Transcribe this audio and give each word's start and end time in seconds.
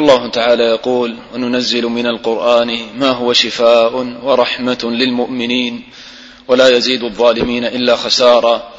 والله 0.00 0.28
تعالى 0.30 0.64
يقول 0.64 1.16
وننزل 1.34 1.86
من 1.86 2.06
القرآن 2.06 2.78
ما 2.98 3.10
هو 3.10 3.32
شفاء 3.32 4.16
ورحمة 4.22 4.78
للمؤمنين 4.84 5.84
ولا 6.48 6.68
يزيد 6.68 7.04
الظالمين 7.04 7.64
إلا 7.64 7.96
خسارا 7.96 8.72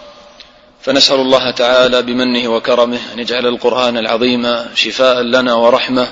فنسأل 0.81 1.19
الله 1.19 1.51
تعالى 1.51 2.01
بمنه 2.01 2.47
وكرمه 2.55 2.99
أن 3.13 3.19
يجعل 3.19 3.47
القرآن 3.47 3.97
العظيم 3.97 4.55
شفاء 4.75 5.21
لنا 5.21 5.53
ورحمة 5.53 6.07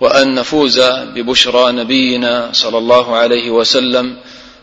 وأن 0.00 0.34
نفوز 0.34 0.80
ببشرى 1.14 1.72
نبينا 1.72 2.48
صلى 2.52 2.78
الله 2.78 3.16
عليه 3.16 3.50
وسلم 3.50 4.16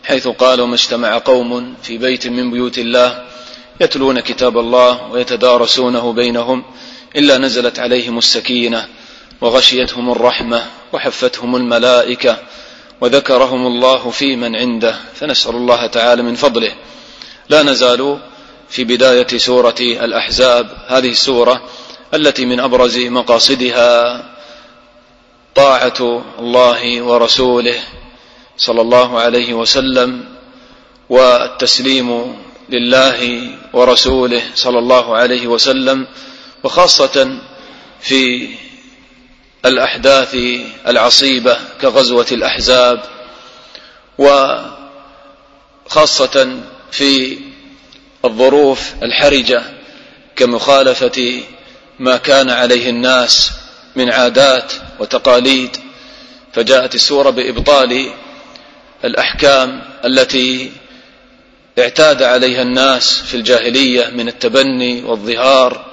حيث 0.04 0.28
قال 0.28 0.60
وما 0.60 0.74
اجتمع 0.74 1.18
قوم 1.18 1.74
في 1.82 1.98
بيت 1.98 2.26
من 2.26 2.50
بيوت 2.50 2.78
الله 2.78 3.24
يتلون 3.80 4.20
كتاب 4.20 4.58
الله 4.58 5.10
ويتدارسونه 5.12 6.12
بينهم 6.12 6.64
إلا 7.16 7.38
نزلت 7.38 7.78
عليهم 7.78 8.18
السكينة 8.18 8.88
وغشيتهم 9.40 10.10
الرحمة 10.10 10.66
وحفتهم 10.92 11.56
الملائكة 11.56 12.36
وذكرهم 13.00 13.66
الله 13.66 14.10
في 14.10 14.36
من 14.36 14.56
عنده 14.56 14.96
فنسأل 15.14 15.54
الله 15.54 15.86
تعالى 15.86 16.22
من 16.22 16.34
فضله. 16.34 16.72
لا 17.48 17.62
نزال 17.62 18.18
في 18.68 18.84
بداية 18.84 19.38
سورة 19.38 19.76
الأحزاب 19.80 20.68
هذه 20.86 21.10
السورة 21.10 21.62
التي 22.14 22.46
من 22.46 22.60
أبرز 22.60 22.98
مقاصدها 22.98 24.22
طاعة 25.54 26.24
الله 26.38 27.02
ورسوله 27.02 27.78
صلى 28.56 28.80
الله 28.80 29.18
عليه 29.18 29.54
وسلم 29.54 30.24
والتسليم 31.08 32.36
لله 32.68 33.50
ورسوله 33.72 34.42
صلى 34.54 34.78
الله 34.78 35.16
عليه 35.16 35.46
وسلم 35.46 36.06
وخاصة 36.64 37.38
في 38.00 38.48
الأحداث 39.66 40.36
العصيبة 40.86 41.56
كغزوة 41.80 42.26
الأحزاب 42.32 43.02
وخاصة 45.88 46.60
في 46.92 47.38
الظروف 48.24 48.94
الحرجة 49.02 49.62
كمخالفة 50.36 51.42
ما 51.98 52.16
كان 52.16 52.50
عليه 52.50 52.90
الناس 52.90 53.50
من 53.96 54.10
عادات 54.12 54.72
وتقاليد 55.00 55.76
فجاءت 56.52 56.94
السورة 56.94 57.30
بإبطال 57.30 58.10
الأحكام 59.04 59.82
التي 60.04 60.72
اعتاد 61.78 62.22
عليها 62.22 62.62
الناس 62.62 63.22
في 63.22 63.34
الجاهلية 63.34 64.06
من 64.06 64.28
التبني 64.28 65.02
والظهار 65.02 65.84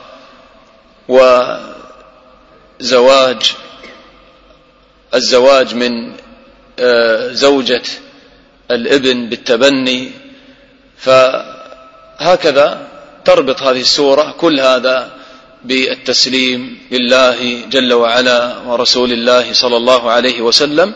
وزواج 2.79 3.53
الزواج 5.16 5.75
من 5.75 6.11
آه، 6.80 7.31
زوجة 7.31 7.81
الابن 8.72 9.30
بالتبني. 9.30 10.11
فهكذا 10.97 12.88
تربط 13.25 13.62
هذه 13.62 13.81
السورة 13.81 14.35
كل 14.38 14.59
هذا 14.59 15.12
بالتسليم 15.63 16.78
لله 16.91 17.62
جل 17.69 17.94
وعلا 17.94 18.57
ورسول 18.57 19.12
الله 19.12 19.53
صلى 19.53 19.78
الله 19.78 20.12
عليه 20.12 20.41
وسلم. 20.41 20.94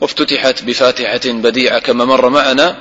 وافتتحت 0.00 0.62
بفاتحة 0.62 1.20
بديعة 1.26 1.78
كما 1.78 2.04
مر 2.04 2.28
معنا 2.28 2.76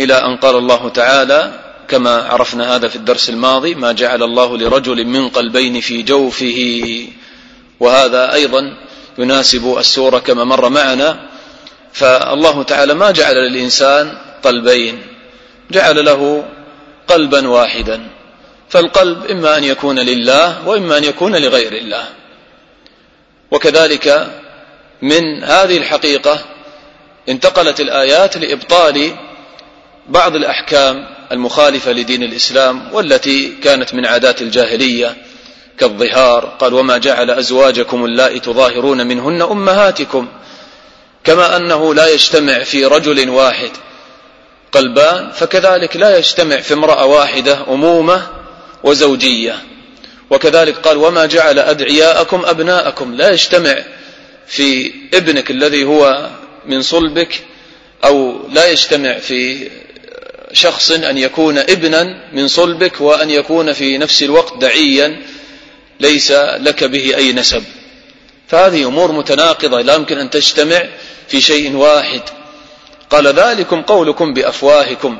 إلى 0.00 0.14
أن 0.14 0.36
قال 0.36 0.56
الله 0.56 0.88
تعالى 0.88 1.60
كما 1.88 2.22
عرفنا 2.22 2.76
هذا 2.76 2.88
في 2.88 2.96
الدرس 2.96 3.30
الماضي 3.30 3.74
ما 3.74 3.92
جعل 3.92 4.22
الله 4.22 4.58
لرجل 4.58 5.04
من 5.04 5.28
قلبين 5.28 5.80
في 5.80 6.02
جوفه. 6.02 7.06
وهذا 7.80 8.32
أيضا 8.32 8.76
يناسب 9.18 9.78
السورة 9.78 10.18
كما 10.18 10.44
مر 10.44 10.68
معنا 10.68 11.28
فالله 11.92 12.62
تعالى 12.62 12.94
ما 12.94 13.10
جعل 13.10 13.36
للإنسان 13.36 14.18
قلبين 14.42 15.02
جعل 15.70 16.04
له 16.04 16.44
قلبا 17.08 17.48
واحدا 17.48 18.00
فالقلب 18.68 19.26
إما 19.26 19.58
أن 19.58 19.64
يكون 19.64 19.98
لله 19.98 20.68
وإما 20.68 20.98
أن 20.98 21.04
يكون 21.04 21.36
لغير 21.36 21.72
الله. 21.72 22.04
وكذلك 23.50 24.30
من 25.02 25.44
هذه 25.44 25.76
الحقيقة 25.78 26.44
انتقلت 27.28 27.80
الآيات 27.80 28.36
لإبطال 28.36 29.16
بعض 30.08 30.36
الأحكام 30.36 31.06
المخالفة 31.32 31.92
لدين 31.92 32.22
الإسلام 32.22 32.94
والتي 32.94 33.48
كانت 33.62 33.94
من 33.94 34.06
عادات 34.06 34.42
الجاهلية. 34.42 35.16
كالظهار 35.78 36.44
قال 36.44 36.74
وما 36.74 36.98
جعل 36.98 37.30
أزواجكم 37.30 38.04
اللائي 38.04 38.40
تظاهرون 38.40 39.06
منهن 39.06 39.42
أمهاتكم 39.42 40.28
كما 41.24 41.56
أنه 41.56 41.94
لا 41.94 42.08
يجتمع 42.08 42.58
في 42.58 42.84
رجل 42.84 43.30
واحد 43.30 43.70
قلبان 44.72 45.30
فكذلك 45.30 45.96
لا 45.96 46.18
يجتمع 46.18 46.60
في 46.60 46.74
امرأة 46.74 47.04
واحدة 47.06 47.64
أمومة 47.68 48.26
وزوجية. 48.84 49.58
وكذلك 50.30 50.76
قال 50.76 50.96
وما 50.96 51.26
جعل 51.26 51.58
أدعياءكم 51.58 52.42
أبناءكم 52.44 53.14
لا 53.14 53.30
يجتمع 53.30 53.84
في 54.46 54.92
ابنك 55.14 55.50
الذي 55.50 55.84
هو 55.84 56.30
من 56.66 56.82
صلبك 56.82 57.40
أو 58.04 58.48
لا 58.52 58.66
يجتمع 58.66 59.18
في 59.18 59.70
شخص 60.52 60.90
أن 60.90 61.18
يكون 61.18 61.58
ابنا 61.58 62.30
من 62.32 62.48
صلبك 62.48 63.00
وأن 63.00 63.30
يكون 63.30 63.72
في 63.72 63.98
نفس 63.98 64.22
الوقت 64.22 64.58
دعيا 64.60 65.22
ليس 66.04 66.30
لك 66.66 66.84
به 66.84 67.16
أي 67.16 67.32
نسب. 67.32 67.64
فهذه 68.48 68.84
أمور 68.84 69.12
متناقضة 69.12 69.80
لا 69.80 69.94
يمكن 69.94 70.18
أن 70.18 70.30
تجتمع 70.30 70.82
في 71.28 71.40
شيء 71.40 71.76
واحد. 71.76 72.20
قال 73.10 73.26
ذلكم 73.26 73.82
قولكم 73.82 74.34
بأفواهكم. 74.34 75.18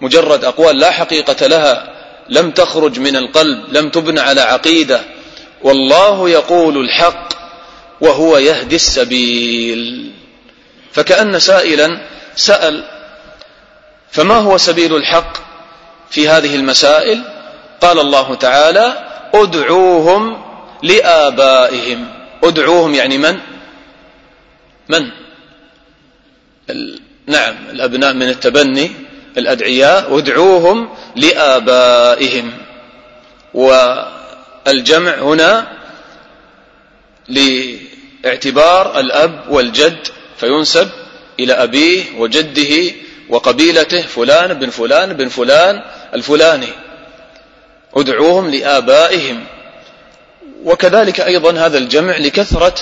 مجرد 0.00 0.44
أقوال 0.44 0.78
لا 0.78 0.90
حقيقة 0.90 1.46
لها. 1.46 1.92
لم 2.28 2.50
تخرج 2.50 3.00
من 3.00 3.16
القلب 3.16 3.64
لم 3.68 3.90
تبنى 3.90 4.20
على 4.20 4.40
عقيدة. 4.40 5.00
والله 5.62 6.30
يقول 6.30 6.76
الحق 6.78 7.28
وهو 8.00 8.38
يهدي 8.38 8.76
السبيل. 8.76 10.12
فكأن 10.92 11.38
سائلا 11.38 12.00
سأل 12.36 12.84
فما 14.10 14.34
هو 14.34 14.56
سبيل 14.56 14.96
الحق 14.96 15.36
في 16.10 16.28
هذه 16.28 16.54
المسائل؟ 16.54 17.22
قال 17.80 18.00
الله 18.00 18.34
تعالى 18.34 19.05
ادعوهم 19.34 20.42
لآبائهم. 20.82 22.08
ادعوهم 22.44 22.94
يعني 22.94 23.18
من؟ 23.18 23.38
من؟ 24.88 25.10
نعم 27.26 27.54
الأبناء 27.70 28.12
من 28.12 28.28
التبني 28.28 28.90
الأدعياء. 29.38 30.18
ادعوهم 30.18 30.88
لآبائهم. 31.16 32.52
والجمع 33.54 35.14
هنا 35.14 35.66
لاعتبار 37.28 39.00
الأب 39.00 39.44
والجد. 39.48 40.08
فينسب 40.36 40.88
إلى 41.40 41.52
أبيه 41.52 42.18
وجده 42.18 42.92
وقبيلته 43.28 44.02
فلان 44.02 44.54
بن 44.54 44.70
فلان 44.70 45.12
بن 45.12 45.28
فلان 45.28 45.82
الفلاني. 46.14 46.68
ادعوهم 47.94 48.50
لآبائهم. 48.50 49.44
وكذلك 50.64 51.20
أيضا 51.20 51.52
هذا 51.52 51.78
الجمع 51.78 52.16
لكثرة 52.16 52.74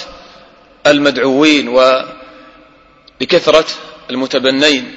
المدعوين 0.86 1.68
ولكثرة 3.20 3.66
المتبنين. 4.10 4.94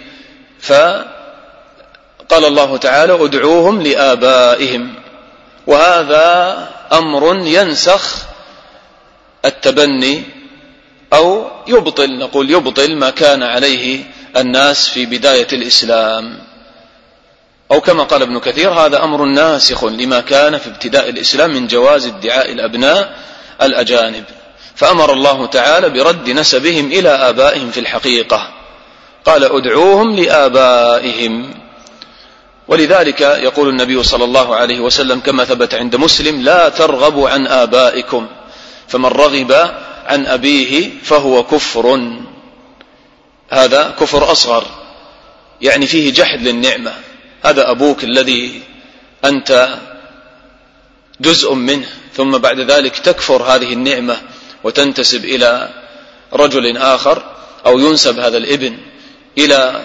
فقال 0.62 1.06
الله 2.34 2.78
تعالى 2.78 3.26
ادعوهم 3.26 3.82
لآبائهم. 3.82 4.94
وهذا 5.68 6.68
أمر 6.94 7.38
ينسخ 7.48 8.26
التبني 9.46 10.24
أو 11.14 11.48
يبطل 11.68 12.18
نقول 12.18 12.52
يبطل 12.52 12.96
ما 12.96 13.10
كان 13.10 13.44
عليه 13.44 14.04
الناس 14.38 14.90
في 14.90 15.06
بداية 15.06 15.48
الإسلام. 15.54 16.47
أو 17.72 17.82
كما 17.82 18.04
قال 18.04 18.22
ابن 18.22 18.40
كثير 18.40 18.70
هذا 18.70 19.04
أمر 19.04 19.26
ناسخ 19.26 19.84
لما 19.84 20.20
كان 20.20 20.58
في 20.58 20.68
ابتداء 20.68 21.10
الإسلام 21.10 21.54
من 21.54 21.68
جواز 21.68 22.06
ادعاء 22.06 22.52
الأبناء 22.52 23.16
الأجانب. 23.62 24.24
فأمر 24.76 25.14
الله 25.14 25.46
تعالى 25.46 25.90
برد 25.90 26.30
نسبهم 26.30 26.86
إلى 26.86 27.10
آبائهم 27.10 27.72
في 27.72 27.80
الحقيقة. 27.80 28.50
قال 29.26 29.44
أدعوهم 29.44 30.16
لآبائهم. 30.16 31.54
ولذلك 32.68 33.22
يقول 33.22 33.70
النبي 33.70 34.04
صلى 34.04 34.24
الله 34.24 34.56
عليه 34.56 34.80
وسلم 34.80 35.20
كما 35.20 35.46
ثبت 35.46 35.76
عند 35.76 35.96
مسلم 35.96 36.42
لا 36.42 36.70
ترغبوا 36.70 37.30
عن 37.30 37.48
آبائكم 37.48 38.28
فمن 38.88 39.06
رغب 39.06 39.52
عن 40.06 40.26
أبيه 40.26 40.90
فهو 41.04 41.44
كفر. 41.44 42.12
هذا 43.50 43.96
كفر 44.00 44.32
أصغر 44.32 44.64
يعني 45.62 45.88
فيه 45.88 46.14
جحد 46.14 46.42
للنعمة. 46.42 47.07
هذا 47.48 47.72
أبوك 47.72 48.04
الذي 48.04 48.62
أنت 49.26 49.78
جزء 51.22 51.54
منه 51.54 51.88
ثم 52.14 52.38
بعد 52.38 52.60
ذلك 52.60 52.98
تكفر 52.98 53.44
هذه 53.44 53.74
النعمة 53.74 54.18
وتنتسب 54.64 55.26
إلى 55.26 55.70
رجل 56.34 56.78
آخر 56.78 57.24
أو 57.66 57.80
ينسب 57.80 58.20
هذا 58.20 58.38
الابن 58.38 58.78
إلى 59.38 59.82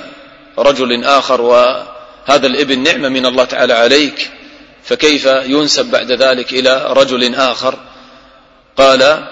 رجل 0.59 1.05
آخر 1.05 1.41
وهذا 1.41 2.47
الابن 2.47 2.79
نعمة 2.79 3.09
من 3.09 3.27
الله 3.27 3.45
تعالى 3.45 3.73
عليك 3.73 4.31
فكيف 4.85 5.27
ينسب 5.27 5.91
بعد 5.91 6.13
ذلك 6.13 6.53
إلى 6.53 6.87
رجل 6.89 7.35
آخر؟ 7.35 7.79
قال 8.77 9.29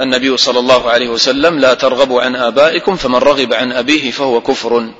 النبي 0.00 0.36
صلى 0.36 0.58
الله 0.58 0.90
عليه 0.90 1.08
وسلم 1.08 1.58
لا 1.58 1.74
ترغبوا 1.74 2.22
عن 2.22 2.36
آبائكم 2.36 2.96
فمن 2.96 3.16
رغب 3.16 3.52
عن 3.52 3.72
أبيه 3.72 4.10
فهو 4.10 4.40
كفر. 4.40 4.90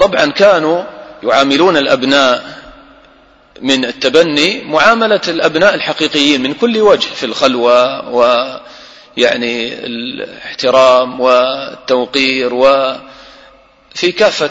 وطبعا 0.00 0.26
كانوا 0.26 0.82
يعاملون 1.22 1.76
الأبناء 1.76 2.54
من 3.60 3.84
التبني 3.84 4.64
معاملة 4.64 5.20
الأبناء 5.28 5.74
الحقيقيين 5.74 6.42
من 6.42 6.54
كل 6.54 6.78
وجه 6.78 7.06
في 7.06 7.26
الخلوة 7.26 8.08
ويعني 8.08 9.86
الاحترام 9.86 11.20
والتوقير 11.20 12.54
وفي 12.54 14.12
كافة 14.18 14.50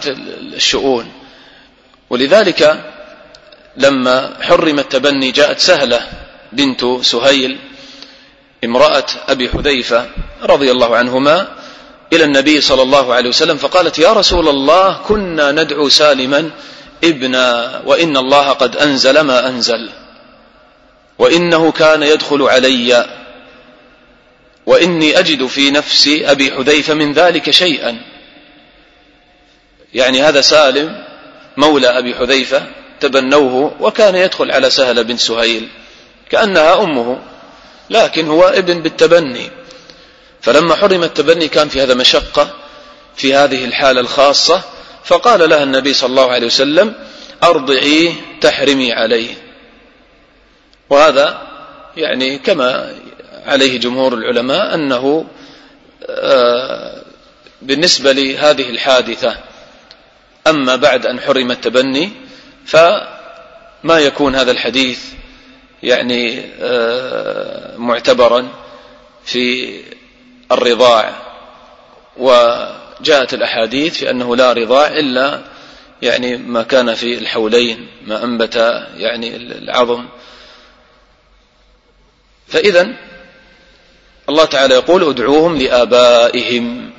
الشؤون. 0.55 1.11
ولذلك 2.09 2.83
لما 3.77 4.33
حرم 4.41 4.79
التبني 4.79 5.31
جاءت 5.31 5.59
سهلة 5.59 6.01
بنت 6.51 6.85
سهيل 7.01 7.57
امرأة 8.63 9.05
أبي 9.29 9.49
حذيفة 9.49 10.09
رضي 10.43 10.71
الله 10.71 10.95
عنهما 10.95 11.47
إلى 12.15 12.23
النبي 12.23 12.61
صلى 12.61 12.81
الله 12.81 13.13
عليه 13.13 13.29
وسلم 13.29 13.57
فقالت 13.57 13.99
يا 13.99 14.13
رسول 14.13 14.49
الله 14.49 14.97
كنا 15.07 15.51
ندعو 15.51 15.89
سالما 15.89 16.51
ابنا 17.03 17.81
وإن 17.85 18.17
الله 18.17 18.49
قد 18.49 18.77
أنزل 18.77 19.19
ما 19.19 19.47
أنزل 19.47 19.89
وإنه 21.19 21.71
كان 21.71 22.03
يدخل 22.03 22.41
علي 22.41 23.05
وإني 24.65 25.19
أجد 25.19 25.45
في 25.45 25.71
نفس 25.71 26.07
أبي 26.07 26.51
حذيفة 26.51 26.93
من 26.93 27.13
ذلك 27.13 27.51
شيئا. 27.51 28.01
يعني 29.93 30.21
هذا 30.21 30.41
سالم 30.41 31.03
مولى 31.57 31.87
أبي 31.87 32.15
حذيفة 32.15 32.63
تبنوه 32.99 33.75
وكان 33.79 34.15
يدخل 34.15 34.51
على 34.51 34.69
سهلة 34.69 35.01
بنت 35.01 35.19
سهيل 35.19 35.69
كأنها 36.29 36.83
أمه 36.83 37.19
لكن 37.89 38.27
هو 38.27 38.43
ابن 38.43 38.81
بالتبني. 38.81 39.62
فلما 40.43 40.75
حرم 40.75 41.03
التبني 41.03 41.47
كان 41.47 41.69
في 41.69 41.83
هذا 41.83 41.93
مشقة 41.93 42.53
في 43.15 43.35
هذه 43.35 43.65
الحالة 43.65 44.01
الخاصة 44.01 44.61
فقال 45.03 45.49
لها 45.49 45.63
النبي 45.63 45.93
صلى 45.93 46.09
الله 46.09 46.31
عليه 46.31 46.47
وسلم 46.47 46.93
أرضعيه 47.43 48.11
تحرمي 48.41 48.93
عليه. 48.93 49.33
وهذا 50.89 51.41
يعني 51.97 52.37
كما 52.37 52.93
عليه 53.45 53.79
جمهور 53.79 54.13
العلماء 54.13 54.75
أنه 54.75 55.25
آه، 56.09 57.01
بالنسبة 57.61 58.11
لهذه 58.11 58.69
الحادثة. 58.69 59.37
أما 60.47 60.75
بعد 60.75 61.05
أن 61.05 61.19
حرم 61.19 61.51
التبني 61.51 62.11
فما 62.65 63.99
يكون 63.99 64.35
هذا 64.35 64.51
الحديث 64.51 64.99
يعني 65.83 66.45
آه، 66.61 67.77
معتبرا 67.77 68.47
في 69.25 69.73
الرضاع. 70.51 71.13
وجاءت 72.17 73.33
الأحاديث 73.33 73.97
في 73.97 74.09
أنه 74.09 74.35
لا 74.35 74.53
رضاع 74.53 74.87
إلا 74.87 75.41
يعني 76.01 76.37
ما 76.37 76.63
كان 76.63 76.93
في 76.93 77.17
الحولين 77.17 77.87
ما 78.07 78.23
أنبت 78.23 78.55
يعني 78.97 79.35
العظم. 79.35 80.05
فإذا 82.47 82.87
الله 84.29 84.45
تعالى 84.45 84.75
يقول 84.75 85.09
ادعوهم 85.09 85.57
لآبائهم. 85.57 86.91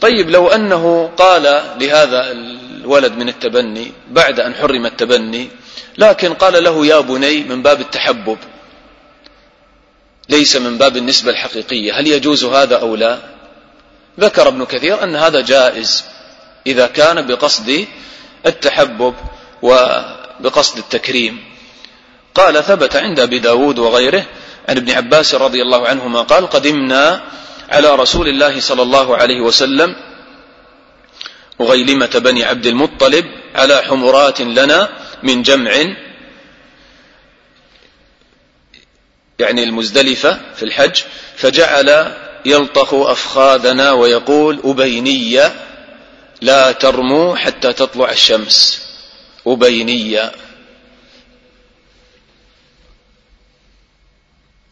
طيب 0.00 0.30
لو 0.30 0.48
أنه 0.48 1.10
قال 1.16 1.42
لهذا 1.80 2.32
الولد 2.32 3.12
من 3.12 3.28
التبني 3.28 3.92
بعد 4.10 4.40
أن 4.40 4.54
حرم 4.54 4.86
التبني 4.86 5.48
لكن 5.98 6.34
قال 6.34 6.64
له 6.64 6.86
يا 6.86 7.00
بني 7.00 7.44
من 7.44 7.62
باب 7.62 7.80
التحبب. 7.80 8.38
ليس 10.28 10.56
من 10.56 10.78
باب 10.78 10.96
النسبة 10.96 11.30
الحقيقية. 11.30 12.00
هل 12.00 12.06
يجوز 12.06 12.44
هذا 12.44 12.76
أو 12.76 12.96
لا؟ 12.96 13.18
ذكر 14.20 14.48
ابن 14.48 14.64
كثير 14.64 15.02
أن 15.02 15.16
هذا 15.16 15.40
جائز 15.40 16.04
إذا 16.66 16.86
كان 16.86 17.26
بقصد 17.26 17.86
التحبب 18.46 19.14
وبقصد 19.62 20.78
التكريم. 20.78 21.44
قال 22.34 22.64
ثبت 22.64 22.96
عند 22.96 23.20
أبي 23.20 23.38
داود 23.38 23.78
وغيره 23.78 24.26
عن 24.68 24.76
ابن 24.76 24.90
عباس 24.90 25.34
رضي 25.34 25.62
الله 25.62 25.88
عنهما 25.88 26.22
قال 26.22 26.50
قدمنا 26.50 27.22
على 27.68 27.94
رسول 27.94 28.28
الله 28.28 28.60
صلى 28.60 28.82
الله 28.82 29.16
عليه 29.16 29.40
وسلم 29.40 29.96
غيلمة 31.60 32.10
بني 32.14 32.44
عبد 32.44 32.66
المطلب 32.66 33.24
على 33.54 33.82
حمرات 33.82 34.40
لنا 34.40 34.88
من 35.22 35.42
جمع 35.42 35.72
يعني 39.38 39.64
المزدلفة 39.64 40.38
في 40.54 40.62
الحج 40.62 41.02
فجعل 41.36 42.14
يلطخ 42.44 42.94
أفخاذنا 42.94 43.92
ويقول 43.92 44.60
أبينية 44.64 45.54
لا 46.40 46.72
ترموا 46.72 47.36
حتى 47.36 47.72
تطلع 47.72 48.10
الشمس. 48.10 48.88
أبينية. 49.46 50.32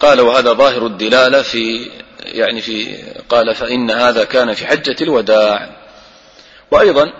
قال 0.00 0.20
وهذا 0.20 0.52
ظاهر 0.52 0.86
الدلالة 0.86 1.42
في 1.42 1.90
يعني 2.20 2.60
في 2.60 2.96
قال 3.28 3.54
فإن 3.54 3.90
هذا 3.90 4.24
كان 4.24 4.54
في 4.54 4.66
حجة 4.66 4.96
الوداع. 5.00 5.70
وأيضا 6.70 7.12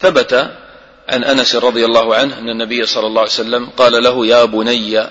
ثبت 0.00 0.50
عن 1.08 1.24
أنس 1.24 1.56
رضي 1.56 1.84
الله 1.84 2.14
عنه 2.14 2.38
أن 2.38 2.48
النبي 2.48 2.86
صلى 2.86 3.06
الله 3.06 3.20
عليه 3.20 3.30
وسلم 3.30 3.66
قال 3.66 4.02
له 4.02 4.26
يا 4.26 4.44
بني 4.44 5.06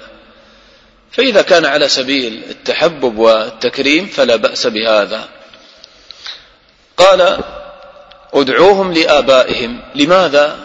فإذا 1.11 1.41
كان 1.41 1.65
على 1.65 1.89
سبيل 1.89 2.43
التحبب 2.49 3.17
والتكريم 3.17 4.07
فلا 4.07 4.35
بأس 4.35 4.67
بهذا. 4.67 5.27
قال 6.97 7.39
ادعوهم 8.33 8.93
لآبائهم. 8.93 9.81
لماذا؟ 9.95 10.59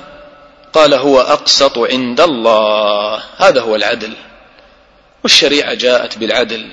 قال 0.72 0.94
هو 0.94 1.20
أقسط 1.20 1.78
عند 1.78 2.20
الله. 2.20 3.22
هذا 3.36 3.60
هو 3.60 3.76
العدل. 3.76 4.12
والشريعة 5.22 5.74
جاءت 5.74 6.18
بالعدل. 6.18 6.72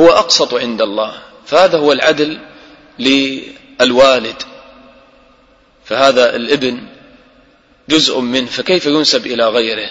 هو 0.00 0.10
أقسط 0.10 0.54
عند 0.54 0.82
الله. 0.82 1.14
فهذا 1.46 1.78
هو 1.78 1.92
العدل 1.92 2.38
للوالد. 2.98 4.42
فهذا 5.84 6.36
الابن 6.36 6.86
جزء 7.90 8.20
منه 8.20 8.46
فكيف 8.46 8.86
ينسب 8.86 9.26
إلى 9.26 9.48
غيره؟ 9.48 9.90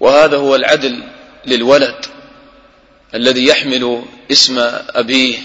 وهذا 0.00 0.36
هو 0.36 0.54
العدل 0.54 1.02
للولد 1.46 2.06
الذي 3.14 3.46
يحمل 3.46 4.02
اسم 4.30 4.58
أبيه 4.90 5.38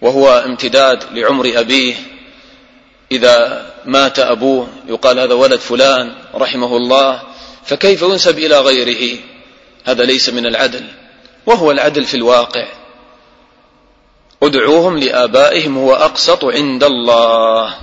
وهو 0.00 0.28
امتداد 0.28 1.04
لعمر 1.12 1.52
أبيه. 1.56 1.94
إذا 3.12 3.66
مات 3.84 4.18
أبوه 4.18 4.68
يقال 4.88 5.18
هذا 5.18 5.34
ولد 5.34 5.60
فلان 5.60 6.14
رحمه 6.34 6.76
الله 6.76 7.22
فكيف 7.64 8.02
ينسب 8.02 8.38
إلى 8.38 8.60
غيره؟ 8.60 9.18
هذا 9.84 10.04
ليس 10.04 10.28
من 10.28 10.46
العدل 10.46 10.84
وهو 11.46 11.70
العدل 11.70 12.04
في 12.04 12.14
الواقع. 12.14 12.66
ادعوهم 14.42 14.98
لآبائهم 14.98 15.78
هو 15.78 15.94
أقسط 15.94 16.44
عند 16.44 16.84
الله. 16.84 17.74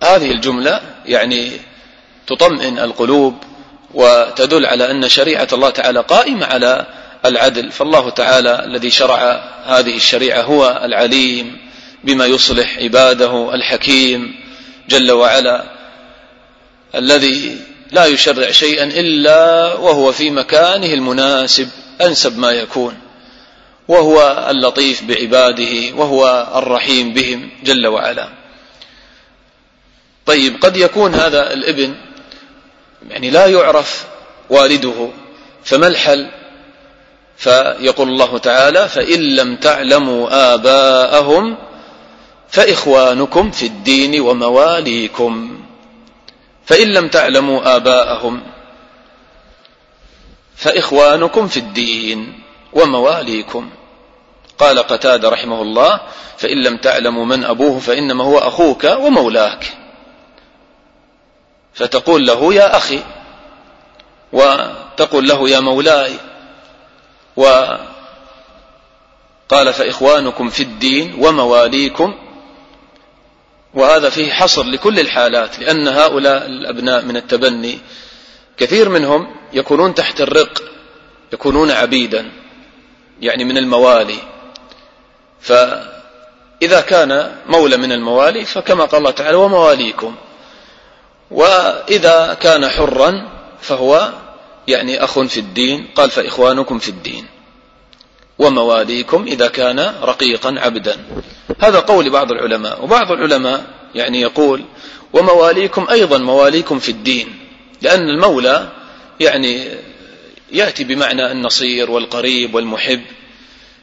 فهذه 0.00 0.30
الجملة 0.30 0.80
يعني 1.06 1.50
تطمئن 2.26 2.78
القلوب 2.78 3.34
وتدل 3.94 4.66
على 4.66 4.90
أن 4.90 5.08
شريعة 5.08 5.48
الله 5.52 5.70
تعالى 5.70 6.00
قائمة 6.00 6.46
على 6.46 6.86
العدل. 7.24 7.72
فالله 7.72 8.10
تعالى 8.10 8.64
الذي 8.64 8.90
شرع 8.90 9.44
هذه 9.66 9.96
الشريعة 9.96 10.42
هو 10.42 10.80
العليم 10.84 11.58
بما 12.04 12.26
يصلح 12.26 12.78
عباده 12.78 13.54
الحكيم 13.54 14.34
جل 14.88 15.12
وعلا 15.12 15.64
الذي 16.94 17.56
لا 17.92 18.06
يشرع 18.06 18.50
شيئا 18.50 18.84
إلا 18.84 19.74
وهو 19.74 20.12
في 20.12 20.30
مكانه 20.30 20.86
المناسب 20.86 21.68
أنسب 22.00 22.38
ما 22.38 22.50
يكون 22.50 22.98
وهو 23.88 24.46
اللطيف 24.50 25.04
بعباده 25.04 25.94
وهو 25.96 26.48
الرحيم 26.54 27.12
بهم 27.12 27.50
جل 27.64 27.86
وعلا. 27.86 28.37
طيب 30.28 30.56
قد 30.62 30.76
يكون 30.76 31.14
هذا 31.14 31.52
الابن 31.52 31.94
يعني 33.08 33.30
لا 33.30 33.46
يعرف 33.46 34.06
والده 34.50 35.08
فما 35.64 35.86
الحل؟ 35.86 36.30
فيقول 37.36 38.08
الله 38.08 38.38
تعالى 38.38 38.88
فإن 38.88 39.20
لم 39.36 39.56
تعلموا 39.56 40.54
آباءهم 40.54 41.56
فإخوانكم 42.48 43.50
في 43.50 43.66
الدين 43.66 44.20
ومواليكم. 44.20 45.60
فإن 46.66 46.88
لم 46.88 47.08
تعلموا 47.08 47.76
آباءهم 47.76 48.42
فإخوانكم 50.56 51.48
في 51.48 51.56
الدين 51.56 52.42
ومواليكم. 52.72 53.70
قال 54.58 54.78
قتادة 54.78 55.28
رحمه 55.28 55.62
الله 55.62 56.00
فإن 56.38 56.62
لم 56.62 56.76
تعلموا 56.76 57.24
من 57.24 57.44
أبوه 57.44 57.78
فإنما 57.78 58.24
هو 58.24 58.38
أخوك 58.38 58.84
ومولاك. 58.84 59.87
فتقول 61.78 62.26
له 62.26 62.54
يا 62.54 62.76
أخي 62.76 63.00
وتقول 64.32 65.28
له 65.28 65.48
يا 65.48 65.60
مولاي 65.60 66.12
وقال 67.36 67.82
فإخوانكم 69.72 70.48
في 70.48 70.62
الدين 70.62 71.14
ومواليكم 71.18 72.14
وهذا 73.74 74.10
فيه 74.10 74.32
حصر 74.32 74.62
لكل 74.62 75.00
الحالات 75.00 75.58
لأن 75.58 75.88
هؤلاء 75.88 76.46
الأبناء 76.46 77.04
من 77.04 77.16
التبني 77.16 77.78
كثير 78.56 78.88
منهم 78.88 79.36
يكونون 79.52 79.94
تحت 79.94 80.20
الرق 80.20 80.62
يكونون 81.32 81.70
عبيدا 81.70 82.30
يعني 83.20 83.44
من 83.44 83.58
الموالي. 83.58 84.18
فإذا 85.40 86.80
كان 86.80 87.36
مولى 87.46 87.76
من 87.76 87.92
الموالي 87.92 88.44
فكما 88.44 88.84
قال 88.84 88.98
الله 88.98 89.10
تعالى 89.10 89.36
ومواليكم. 89.36 90.14
وإذا 91.30 92.36
كان 92.40 92.68
حرا 92.68 93.28
فهو 93.60 94.12
يعني 94.68 95.04
أخ 95.04 95.20
في 95.20 95.40
الدين 95.40 95.86
قال 95.94 96.10
فإخوانكم 96.10 96.78
في 96.78 96.88
الدين. 96.88 97.26
ومواليكم 98.38 99.24
إذا 99.26 99.48
كان 99.48 99.94
رقيقا 100.02 100.54
عبدا. 100.58 100.96
هذا 101.58 101.78
قول 101.80 102.10
بعض 102.10 102.32
العلماء. 102.32 102.84
وبعض 102.84 103.12
العلماء 103.12 103.64
يعني 103.94 104.20
يقول 104.20 104.64
ومواليكم 105.12 105.86
أيضا 105.90 106.18
مواليكم 106.18 106.78
في 106.78 106.88
الدين 106.88 107.38
لأن 107.82 108.08
المولى 108.08 108.68
يعني 109.20 109.68
يأتي 110.52 110.84
بمعنى 110.84 111.32
النصير 111.32 111.90
والقريب 111.90 112.54
والمحب. 112.54 113.02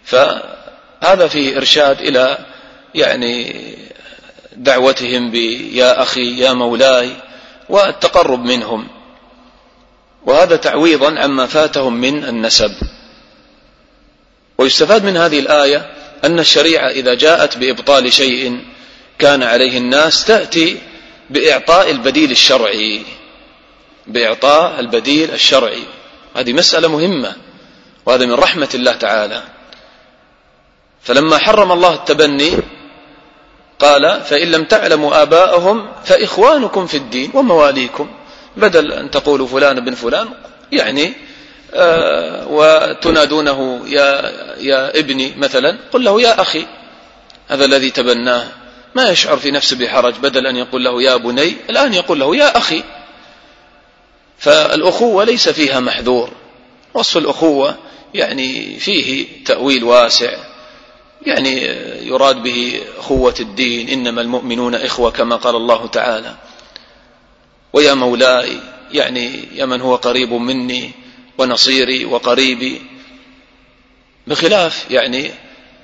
فهذا 0.03 1.27
فيه 1.27 1.57
إرشاد 1.57 2.01
إلى 2.01 2.37
يعني 2.95 3.65
دعوتهم 4.55 5.31
بيا 5.31 6.01
أخي 6.01 6.39
يا 6.39 6.53
مولاي 6.53 7.09
والتقرب 7.69 8.39
منهم. 8.39 8.87
وهذا 10.25 10.55
تعويضا 10.55 11.19
عما 11.19 11.45
فاتهم 11.45 11.93
من 12.01 12.23
النسب. 12.23 12.71
ويستفاد 14.57 15.05
من 15.05 15.17
هذه 15.17 15.39
الآية 15.39 15.93
أن 16.23 16.39
الشريعة 16.39 16.89
إذا 16.89 17.13
جاءت 17.13 17.57
بإبطال 17.57 18.13
شيء 18.13 18.65
كان 19.19 19.43
عليه 19.43 19.77
الناس 19.77 20.25
تأتي 20.25 20.77
بإعطاء 21.29 21.91
البديل 21.91 22.31
الشرعي. 22.31 23.05
بإعطاء 24.07 24.79
البديل 24.79 25.31
الشرعي. 25.33 25.83
هذه 26.35 26.53
مسألة 26.53 26.87
مهمة 26.87 27.35
وهذا 28.05 28.25
من 28.25 28.33
رحمة 28.33 28.69
الله 28.73 28.93
تعالى. 28.93 29.43
فلما 31.03 31.37
حرم 31.37 31.71
الله 31.71 31.93
التبني 31.93 32.57
قال 33.79 34.21
فإن 34.21 34.51
لم 34.51 34.63
تعلموا 34.63 35.21
آباءهم 35.21 35.87
فإخوانكم 36.05 36.87
في 36.87 36.97
الدين 36.97 37.31
ومواليكم. 37.33 38.09
بدل 38.57 38.91
أن 38.91 39.11
تقولوا 39.11 39.47
فلان 39.47 39.79
بن 39.79 39.95
فلان 39.95 40.27
يعني 40.71 41.13
آه 41.73 42.47
وتنادونه 42.47 43.81
يا 43.87 44.31
يا 44.57 44.99
ابني 44.99 45.33
مثلا 45.37 45.77
قل 45.93 46.03
له 46.03 46.21
يا 46.21 46.41
أخي 46.41 46.65
هذا 47.47 47.65
الذي 47.65 47.89
تبناه. 47.89 48.47
ما 48.95 49.09
يشعر 49.09 49.37
في 49.37 49.51
نفسه 49.51 49.77
بحرج 49.77 50.13
بدل 50.15 50.47
أن 50.47 50.55
يقول 50.55 50.83
له 50.83 51.01
يا 51.01 51.15
بني 51.15 51.55
الآن 51.69 51.93
يقول 51.93 52.19
له 52.19 52.35
يا 52.35 52.57
أخي. 52.57 52.83
فالأخوة 54.39 55.23
ليس 55.23 55.49
فيها 55.49 55.79
محذور. 55.79 56.31
وصف 56.93 57.17
الأخوة 57.17 57.75
يعني 58.13 58.79
فيه 58.79 59.27
تأويل 59.45 59.83
واسع. 59.83 60.37
يعني 61.25 61.61
يراد 62.07 62.43
به 62.43 62.81
أخوة 62.97 63.35
الدين. 63.39 63.89
إنما 63.89 64.21
المؤمنون 64.21 64.75
إخوة 64.75 65.11
كما 65.11 65.35
قال 65.35 65.55
الله 65.55 65.87
تعالى. 65.87 66.35
ويا 67.73 67.93
مولاي 67.93 68.59
يعني 68.91 69.43
يا 69.55 69.65
من 69.65 69.81
هو 69.81 69.95
قريب 69.95 70.33
مني 70.33 70.91
ونصيري 71.37 72.05
وقريبي. 72.05 72.81
بخلاف 74.27 74.85
يعني 74.91 75.31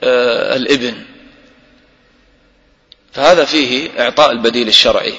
آه 0.04 0.56
الإبن. 0.56 1.04
فهذا 3.14 3.46
فيه 3.46 3.90
إعطاء 4.00 4.32
البديل 4.32 4.68
الشرعي. 4.68 5.14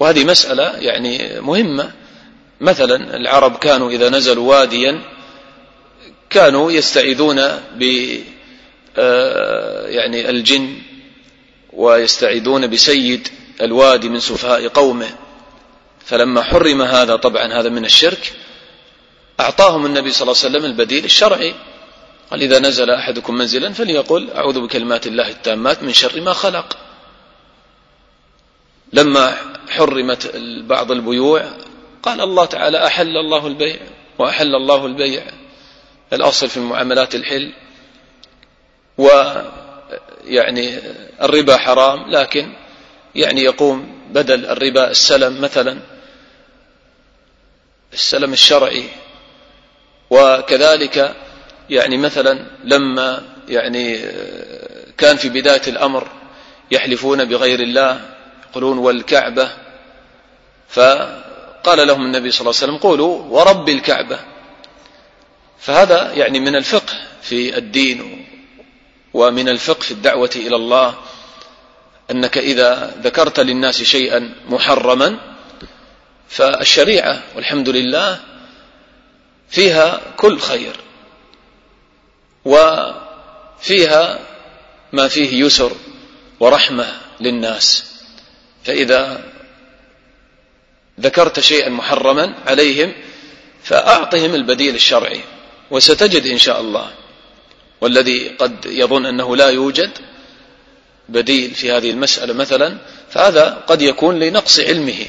وهذه 0.00 0.24
مسألة 0.24 0.76
يعني 0.78 1.40
مهمة. 1.40 1.92
مثلا 2.60 3.16
العرب 3.16 3.56
كانوا 3.56 3.90
إذا 3.90 4.08
نزلوا 4.08 4.50
واديا 4.50 5.00
كانوا 6.30 6.72
يستعيذون 6.72 7.40
ب 7.76 7.84
يعني 9.86 10.30
الجن 10.30 10.78
ويستعيذون 11.72 12.66
بسيد 12.66 13.28
الوادي 13.60 14.08
من 14.08 14.20
سفهاء 14.20 14.68
قومه. 14.68 15.10
فلما 16.04 16.42
حرم 16.42 16.82
هذا 16.82 17.16
طبعا 17.16 17.60
هذا 17.60 17.68
من 17.68 17.84
الشرك 17.84 18.32
أعطاهم 19.40 19.86
النبي 19.86 20.10
صلى 20.10 20.22
الله 20.22 20.42
عليه 20.44 20.50
وسلم 20.50 20.64
البديل 20.64 21.04
الشرعي. 21.04 21.54
قال 22.30 22.42
إذا 22.42 22.58
نزل 22.58 22.90
أحدكم 22.90 23.34
منزلا 23.34 23.72
فليقل 23.72 24.30
أعوذ 24.30 24.60
بكلمات 24.60 25.06
الله 25.06 25.28
التامات 25.28 25.82
من 25.82 25.92
شر 25.92 26.20
ما 26.20 26.32
خلق. 26.32 26.76
لما 28.92 29.36
حرمت 29.68 30.32
بعض 30.66 30.92
البيوع 30.92 31.44
قال 32.02 32.20
الله 32.20 32.44
تعالى 32.44 32.86
أحل 32.86 33.16
الله 33.16 33.46
البيع 33.46 33.76
وأحل 34.18 34.54
الله 34.54 34.86
البيع. 34.86 35.22
الأصل 36.12 36.48
في 36.48 36.56
المعاملات 36.56 37.14
الحل 37.14 37.52
ويعني 38.98 40.78
الربا 41.22 41.56
حرام 41.56 42.10
لكن 42.10 42.52
يعني 43.14 43.42
يقوم 43.42 43.94
بدل 44.10 44.46
الربا 44.46 44.90
السلم 44.90 45.40
مثلا 45.40 45.78
السلم 47.92 48.32
الشرعي. 48.32 48.84
وكذلك 50.10 51.14
يعني 51.70 51.96
مثلا 51.96 52.46
لما 52.64 53.22
يعني 53.48 54.00
كان 54.98 55.16
في 55.16 55.28
بداية 55.28 55.62
الأمر 55.68 56.08
يحلفون 56.70 57.24
بغير 57.24 57.60
الله 57.60 58.00
يقولون 58.50 58.78
والكعبة 58.78 59.50
فقال 60.68 61.86
لهم 61.86 62.06
النبي 62.06 62.30
صلى 62.30 62.40
الله 62.40 62.60
عليه 62.62 62.72
وسلم 62.72 62.76
قولوا 62.76 63.22
ورب 63.22 63.68
الكعبة. 63.68 64.18
فهذا 65.58 66.12
يعني 66.12 66.40
من 66.40 66.56
الفقه 66.56 66.94
في 67.22 67.58
الدين 67.58 68.23
ومن 69.14 69.48
الفقه 69.48 69.80
في 69.80 69.90
الدعوة 69.90 70.30
إلى 70.36 70.56
الله 70.56 70.94
أنك 72.10 72.38
إذا 72.38 72.94
ذكرت 73.02 73.40
للناس 73.40 73.82
شيئا 73.82 74.34
محرما 74.48 75.18
فالشريعة 76.28 77.22
والحمد 77.36 77.68
لله 77.68 78.20
فيها 79.48 80.00
كل 80.16 80.38
خير 80.38 80.76
وفيها 82.44 84.18
ما 84.92 85.08
فيه 85.08 85.44
يسر 85.44 85.72
ورحمة 86.40 87.00
للناس. 87.20 87.84
فإذا 88.64 89.24
ذكرت 91.00 91.40
شيئا 91.40 91.68
محرما 91.68 92.34
عليهم 92.46 92.92
فأعطهم 93.62 94.34
البديل 94.34 94.74
الشرعي 94.74 95.20
وستجد 95.70 96.26
إن 96.26 96.38
شاء 96.38 96.60
الله 96.60 96.90
والذي 97.84 98.28
قد 98.28 98.66
يظن 98.66 99.06
أنه 99.06 99.36
لا 99.36 99.48
يوجد 99.48 99.90
بديل 101.08 101.50
في 101.50 101.72
هذه 101.72 101.90
المسألة 101.90 102.34
مثلا 102.34 102.76
فهذا 103.10 103.62
قد 103.66 103.82
يكون 103.82 104.18
لنقص 104.18 104.60
علمه. 104.60 105.06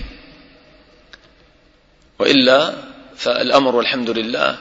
وإلا 2.19 2.73
فالأمر 3.17 3.75
والحمد 3.75 4.09
لله 4.09 4.57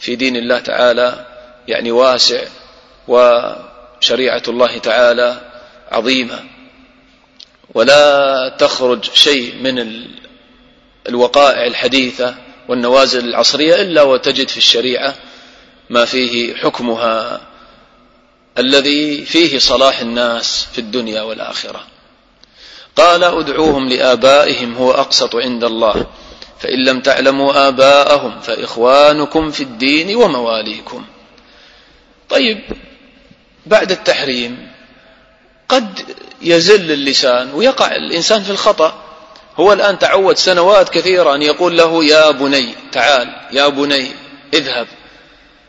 في 0.00 0.16
دين 0.16 0.36
الله 0.36 0.58
تعالى 0.58 1.26
يعني 1.68 1.90
واسع 1.90 2.44
وشريعة 3.08 4.42
الله 4.48 4.78
تعالى 4.78 5.40
عظيمة. 5.90 6.44
ولا 7.74 8.48
تخرج 8.58 9.04
شيء 9.14 9.54
من 9.62 10.04
الوقائع 11.08 11.66
الحديثة 11.66 12.34
والنوازل 12.68 13.28
العصرية 13.28 13.74
إلا 13.74 14.02
وتجد 14.02 14.48
في 14.48 14.56
الشريعة 14.56 15.14
ما 15.90 16.04
فيه 16.04 16.54
حكمها 16.54 17.40
الذي 18.58 19.24
فيه 19.24 19.58
صلاح 19.58 20.00
الناس 20.00 20.66
في 20.72 20.78
الدنيا 20.78 21.22
والآخرة. 21.22 21.86
قال 22.96 23.24
أدعوهم 23.24 23.88
لآبائهم 23.88 24.74
هو 24.74 24.90
أقسط 24.90 25.36
عند 25.36 25.64
الله. 25.64 26.06
فإن 26.60 26.84
لم 26.84 27.00
تعلموا 27.00 27.68
آباءهم 27.68 28.40
فإخوانكم 28.40 29.50
في 29.50 29.62
الدين 29.62 30.16
ومواليكم. 30.16 31.04
طيب 32.28 32.60
بعد 33.66 33.90
التحريم 33.90 34.68
قد 35.68 36.16
يزل 36.42 36.92
اللسان 36.92 37.54
ويقع 37.54 37.96
الإنسان 37.96 38.42
في 38.42 38.50
الخطأ. 38.50 39.02
هو 39.56 39.72
الآن 39.72 39.98
تعود 39.98 40.36
سنوات 40.36 40.88
كثيرة 40.88 41.34
أن 41.34 41.42
يقول 41.42 41.78
له 41.78 42.04
يا 42.04 42.30
بني 42.30 42.74
تعال 42.92 43.34
يا 43.52 43.68
بني 43.68 44.10
اذهب. 44.54 44.86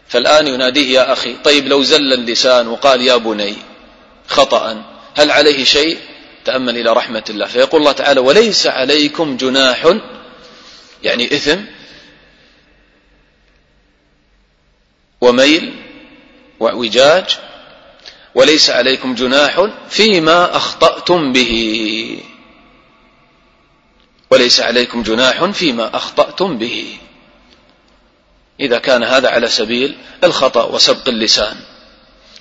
فالآن 0.09 0.47
يناديه 0.47 0.99
يا 0.99 1.13
أخي 1.13 1.35
طيب 1.43 1.67
لو 1.67 1.83
زل 1.83 2.13
اللسان 2.13 2.67
وقال 2.67 3.01
يا 3.01 3.15
بني 3.15 3.55
خطأ 4.27 4.83
هل 5.15 5.31
عليه 5.31 5.63
شيء؟ 5.63 5.97
تأمل 6.45 6.77
إلى 6.77 6.93
رحمة 6.93 7.23
الله. 7.29 7.45
فيقول 7.45 7.81
الله 7.81 7.91
تعالى 7.91 8.19
وليس 8.19 8.67
عليكم 8.67 9.37
جناح 9.37 9.93
يعني 11.03 11.35
إثم 11.35 11.59
وميل 15.21 15.73
واعوجاج 16.59 17.25
وليس 18.35 18.69
عليكم 18.69 19.15
جناح 19.15 19.69
فيما 19.89 20.55
أخطأتم 20.55 21.33
به. 21.33 22.23
وليس 24.29 24.59
عليكم 24.59 25.03
جناح 25.03 25.45
فيما 25.45 25.95
أخطأتم 25.95 26.57
به. 26.57 26.97
إذا 28.59 28.77
كان 28.77 29.03
هذا 29.03 29.29
على 29.29 29.47
سبيل 29.47 29.97
الخطأ 30.23 30.63
وسبق 30.63 31.07
اللسان. 31.07 31.55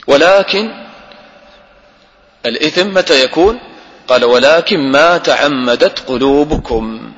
ولكن 0.06 0.86
الإثم 2.46 2.94
متى 2.94 3.24
يكون؟ 3.24 3.60
قال 4.08 4.24
ولكن 4.24 4.90
ما 4.92 5.18
تعمدت 5.18 5.98
قلوبكم. 6.08 7.12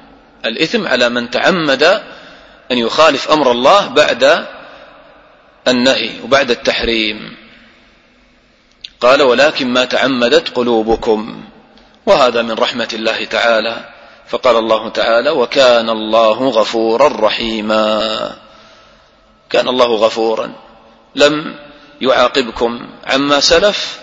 الإثم 0.45 0.87
على 0.87 1.09
من 1.09 1.31
تعمد 1.31 1.83
أن 2.73 2.79
يخالف 2.79 3.31
أمر 3.31 3.51
الله 3.51 3.87
بعد 3.87 4.47
النهي 5.69 6.11
وبعد 6.25 6.51
التحريم. 6.51 7.37
قال 9.01 9.23
ولكن 9.23 9.69
ما 9.69 9.85
تعمدت 9.85 10.49
قلوبكم. 10.49 11.45
وهذا 12.07 12.43
من 12.43 12.53
رحمة 12.53 12.89
الله 12.93 13.25
تعالى. 13.25 13.77
فقال 14.29 14.57
الله 14.57 14.89
تعالى 14.89 15.31
وكان 15.31 15.91
الله 15.91 16.49
غفورا 16.49 17.09
رحيما. 17.27 18.48
كان 19.51 19.69
الله 19.69 19.87
غفورا. 19.87 20.53
لم 21.15 21.59
يعاقبكم 22.01 22.89
عما 23.05 23.41
سلف 23.41 23.99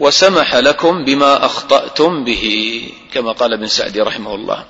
وسمح 0.00 0.54
لكم 0.54 1.04
بما 1.04 1.44
أخطأتم 1.46 2.24
به 2.24 2.82
كما 3.12 3.32
قال 3.32 3.52
ابن 3.52 3.66
سعدي 3.66 4.00
رحمه 4.00 4.34
الله. 4.34 4.64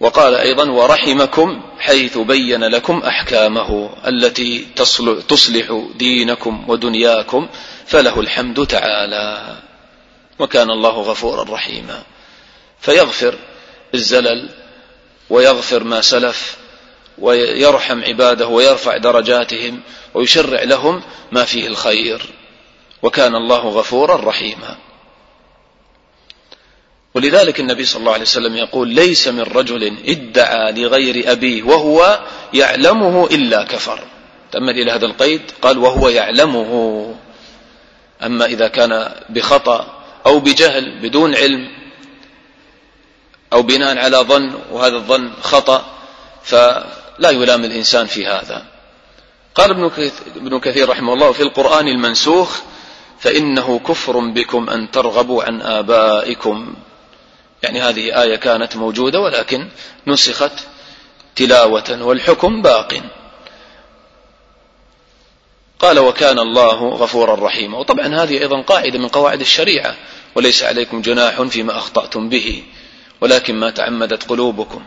وقال 0.00 0.34
أيضا 0.34 0.70
ورحمكم 0.70 1.62
حيث 1.78 2.18
بين 2.18 2.64
لكم 2.64 2.98
أحكامه 2.98 3.90
التي 4.06 4.66
تصلح 5.28 5.88
دينكم 5.94 6.64
ودنياكم 6.70 7.48
فله 7.86 8.20
الحمد 8.20 8.66
تعالى. 8.66 9.56
وكان 10.38 10.70
الله 10.70 10.90
غفورا 10.90 11.54
رحيما. 11.54 12.02
فيغفر 12.80 13.34
الزلل 13.94 14.48
ويغفر 15.30 15.84
ما 15.84 16.00
سلف 16.00 16.56
ويرحم 17.20 18.04
عباده 18.04 18.46
ويرفع 18.46 18.96
درجاتهم 18.96 19.80
ويشرع 20.14 20.62
لهم 20.62 21.02
ما 21.32 21.44
فيه 21.44 21.66
الخير. 21.66 22.22
وكان 23.02 23.34
الله 23.34 23.68
غفورا 23.68 24.16
رحيما. 24.16 24.76
ولذلك 27.14 27.60
النبي 27.60 27.84
صلى 27.84 28.00
الله 28.00 28.12
عليه 28.12 28.22
وسلم 28.22 28.56
يقول 28.56 28.88
ليس 28.88 29.28
من 29.28 29.42
رجل 29.42 29.96
ادعى 30.06 30.72
لغير 30.72 31.32
أبيه 31.32 31.62
وهو 31.62 32.20
يعلمه 32.54 33.26
إلا 33.26 33.62
كفر. 33.62 34.00
تأمل 34.52 34.82
إلى 34.82 34.90
هذا 34.90 35.06
القيد 35.06 35.42
قال 35.62 35.78
وهو 35.78 36.08
يعلمه. 36.08 37.14
أما 38.22 38.44
إذا 38.44 38.68
كان 38.68 39.12
بخطأ 39.28 39.98
أو 40.26 40.38
بجهل 40.38 40.98
بدون 40.98 41.34
علم 41.34 41.68
أو 43.52 43.62
بناء 43.62 43.98
على 43.98 44.16
ظن 44.16 44.54
وهذا 44.72 44.96
الظن 44.96 45.30
خطأ 45.42 45.86
فلا 47.18 47.30
يلام 47.30 47.64
الإنسان 47.64 48.06
في 48.06 48.26
هذا. 48.26 48.64
قال 49.54 49.70
ابن 50.36 50.58
كثير 50.58 50.88
رحمه 50.88 51.12
الله 51.12 51.32
في 51.32 51.42
القرآن 51.42 51.88
المنسوخ 51.88 52.60
فإنه 53.20 53.78
كفر 53.78 54.18
بكم 54.18 54.70
أن 54.70 54.90
ترغبوا 54.90 55.44
عن 55.44 55.62
آبائكم. 55.62 56.74
يعني 57.62 57.80
هذه 57.80 58.22
آية 58.22 58.36
كانت 58.36 58.76
موجودة 58.76 59.20
ولكن 59.20 59.68
نسخت 60.06 60.52
تلاوة 61.36 62.02
والحكم 62.02 62.62
باق. 62.62 63.02
قال 65.78 65.98
وكان 65.98 66.38
الله 66.38 66.88
غفورا 66.88 67.46
رحيما. 67.46 67.78
وطبعا 67.78 68.06
هذه 68.06 68.38
أيضا 68.38 68.62
قاعدة 68.62 68.98
من 68.98 69.08
قواعد 69.08 69.40
الشريعة 69.40 69.94
وليس 70.34 70.62
عليكم 70.62 71.02
جناح 71.02 71.42
فيما 71.42 71.76
أخطأتم 71.78 72.28
به 72.28 72.62
ولكن 73.20 73.54
ما 73.54 73.70
تعمدت 73.70 74.28
قلوبكم. 74.28 74.84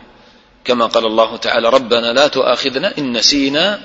كما 0.64 0.86
قال 0.86 1.06
الله 1.06 1.36
تعالى 1.36 1.68
ربنا 1.68 2.12
لا 2.12 2.26
تؤاخذنا 2.26 2.98
إن 2.98 3.12
نسينا 3.12 3.80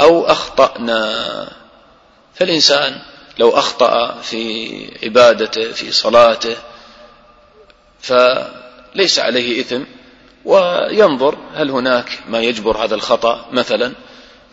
أو 0.00 0.26
أخطأنا. 0.26 1.48
فالإنسان 2.34 2.98
لو 3.38 3.50
أخطأ 3.50 4.20
في 4.22 4.72
عبادته 5.02 5.72
في 5.72 5.92
صلاته 5.92 6.56
فليس 8.00 9.18
عليه 9.18 9.60
إثم 9.60 9.82
وينظر 10.44 11.38
هل 11.54 11.70
هناك 11.70 12.18
ما 12.28 12.40
يجبر 12.40 12.84
هذا 12.84 12.94
الخطأ. 12.94 13.46
مثلا 13.52 13.92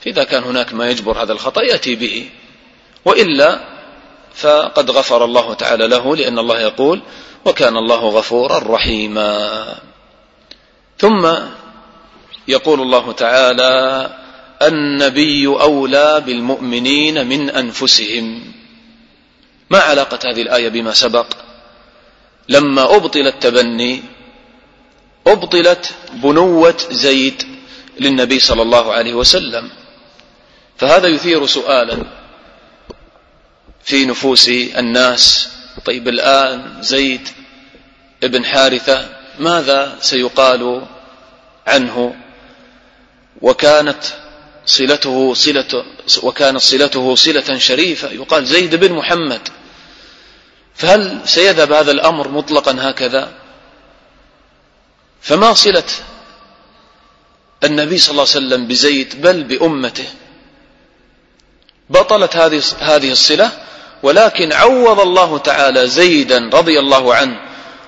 فإذا 0.02 0.24
كان 0.24 0.44
هناك 0.44 0.74
ما 0.74 0.90
يجبر 0.90 1.24
هذا 1.24 1.34
الخطأ 1.34 1.62
يأتي 1.62 1.96
به 1.96 2.30
وإلا 3.06 3.60
فقد 4.36 4.92
غفر 4.92 5.26
الله 5.26 5.54
تعالى 5.54 5.88
له 5.88 6.16
لأن 6.16 6.40
الله 6.40 6.60
يقول 6.60 7.02
وكان 7.46 7.78
الله 7.78 8.10
غفورا 8.10 8.60
رحيما. 8.76 9.76
ثم 10.98 11.30
يقول 12.48 12.82
الله 12.82 13.12
تعالى 13.12 14.10
النبي 14.62 15.48
أولى 15.48 16.24
بالمؤمنين 16.26 17.28
من 17.28 17.50
أنفسهم. 17.50 18.54
ما 19.70 19.80
علاقة 19.80 20.20
هذه 20.32 20.42
الآية 20.42 20.70
بما 20.70 20.94
سبق؟ 20.94 21.28
لما 22.50 22.96
أبطل 22.96 23.28
التبني 23.28 24.04
أبطلت 25.28 25.96
بنوة 26.14 26.78
زيد 26.92 27.44
للنبي 28.00 28.40
صلى 28.40 28.62
الله 28.62 28.94
عليه 28.94 29.14
وسلم. 29.14 29.70
فهذا 30.78 31.08
يثير 31.08 31.46
سؤالا 31.46 31.98
في 33.84 34.06
نفوس 34.06 34.50
الناس. 34.50 35.50
طيب 35.86 36.08
الآن 36.08 36.78
زيد 36.82 37.28
ابن 38.24 38.46
حارثة 38.46 39.10
ماذا 39.40 39.98
سيقال 40.02 40.82
عنه؟ 41.68 42.16
وكانت 43.42 44.04
صلته 44.66 45.34
صلة 45.34 45.86
وكانت 46.24 46.62
صلته 46.62 47.16
صلة 47.16 47.58
شريفة. 47.58 48.12
يقال 48.12 48.46
زيد 48.46 48.76
بن 48.76 48.94
محمد. 48.94 49.42
فهل 50.76 51.22
سيذهب 51.26 51.72
هذا 51.72 51.92
الأمر 51.92 52.28
مطلقا 52.28 52.78
هكذا؟ 52.80 53.32
فما 55.22 55.54
صلة 55.54 55.84
النبي 57.64 57.98
صلى 57.98 58.12
الله 58.12 58.28
عليه 58.36 58.38
وسلم 58.48 58.68
بزيد 58.68 59.22
بل 59.22 59.44
بأمته. 59.44 60.08
بطلت 61.90 62.36
هذه 62.80 63.12
الصلة 63.12 63.52
ولكن 64.04 64.54
عوض 64.54 65.00
الله 65.00 65.38
تعالى 65.38 65.88
زيدا 65.88 66.50
رضي 66.54 66.80
الله 66.80 67.16
عنه 67.16 67.40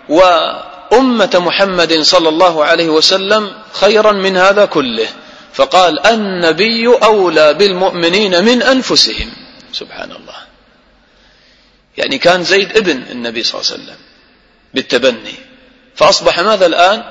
وأمة 0.10 1.32
محمد 1.34 2.02
صلى 2.02 2.30
الله 2.30 2.66
عليه 2.66 2.90
وسلم 2.90 3.54
خيرا 3.74 4.12
من 4.12 4.38
هذا 4.38 4.66
كله. 4.66 5.08
فقال 5.54 6.08
النبي 6.08 6.88
أولى 6.88 7.54
بالمؤمنين 7.54 8.46
من 8.46 8.62
أنفسهم. 8.64 9.32
سبحان 9.74 10.12
الله. 10.12 10.38
يعني 11.98 12.18
كان 12.18 12.44
زيد 12.44 12.78
ابن 12.78 13.04
النبي 13.12 13.44
صلى 13.44 13.62
الله 13.62 13.72
عليه 13.72 13.84
وسلم 13.84 13.98
بالتبني. 14.74 15.36
فأصبح 15.96 16.40
ماذا 16.40 16.66
الآن؟ 16.66 17.04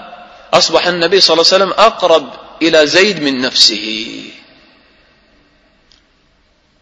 أصبح 0.55 0.87
النبي 0.87 1.20
صلى 1.20 1.35
الله 1.35 1.53
عليه 1.53 1.64
وسلم 1.64 1.72
أقرب 1.72 2.33
إلى 2.62 2.87
زيد 2.87 3.22
من 3.22 3.40
نفسه. 3.40 4.24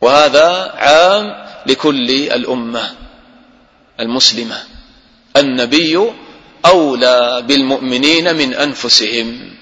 وهذا 0.01 0.73
عام 0.77 1.47
لكل 1.66 2.11
الأمة 2.11 2.95
المسلمة. 4.01 4.64
النبي 5.37 6.12
أولى 6.64 7.45
بالمؤمنين 7.49 8.37
من 8.37 8.55
أنفسهم. 8.55 9.57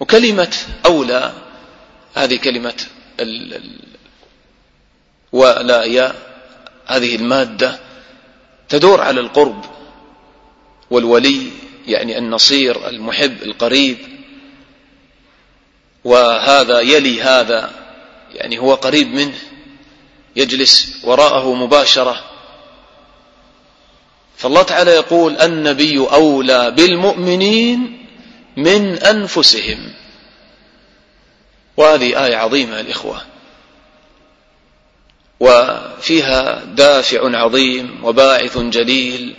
وكلمة 0.00 0.56
أولى 0.86 1.32
هذه 2.14 2.36
كلمة 2.36 2.74
ولا 5.32 5.84
يا 5.84 6.14
هذه 6.86 7.16
المادة 7.16 7.78
تدور 8.68 9.00
على 9.00 9.20
القرب 9.20 9.64
والولي 10.90 11.50
يعني 11.86 12.18
النصير 12.18 12.88
المحب 12.88 13.42
القريب. 13.42 13.98
وهذا 16.04 16.80
يلي 16.80 17.22
هذا 17.22 17.70
يعني 18.30 18.58
هو 18.58 18.74
قريب 18.74 19.14
منه 19.14 19.38
يجلس 20.36 21.00
وراءه 21.04 21.54
مباشرة. 21.54 22.24
فالله 24.36 24.62
تعالى 24.62 24.90
يقول 24.90 25.36
النبي 25.36 25.98
أولى 25.98 26.70
بالمؤمنين 26.70 28.05
من 28.56 28.98
أنفسهم. 28.98 29.92
وهذه 31.76 32.24
آية 32.26 32.36
عظيمة 32.36 32.80
الإخوة. 32.80 33.22
وفيها 35.40 36.64
دافع 36.64 37.38
عظيم 37.38 38.04
وباعث 38.04 38.58
جليل 38.58 39.36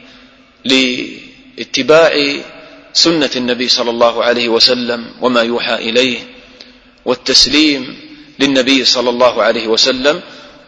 لاتباع 0.66 2.42
سنة 2.94 3.30
النبي 3.36 3.68
صلى 3.68 3.90
الله 3.90 4.24
عليه 4.24 4.50
وسلم 4.50 5.12
وما 5.22 5.42
يوحى 5.42 5.76
إليه 5.76 6.20
والتسليم 7.06 8.00
للنبي 8.40 8.86
صلى 8.86 9.10
الله 9.10 9.44
عليه 9.44 9.68
وسلم. 9.68 10.22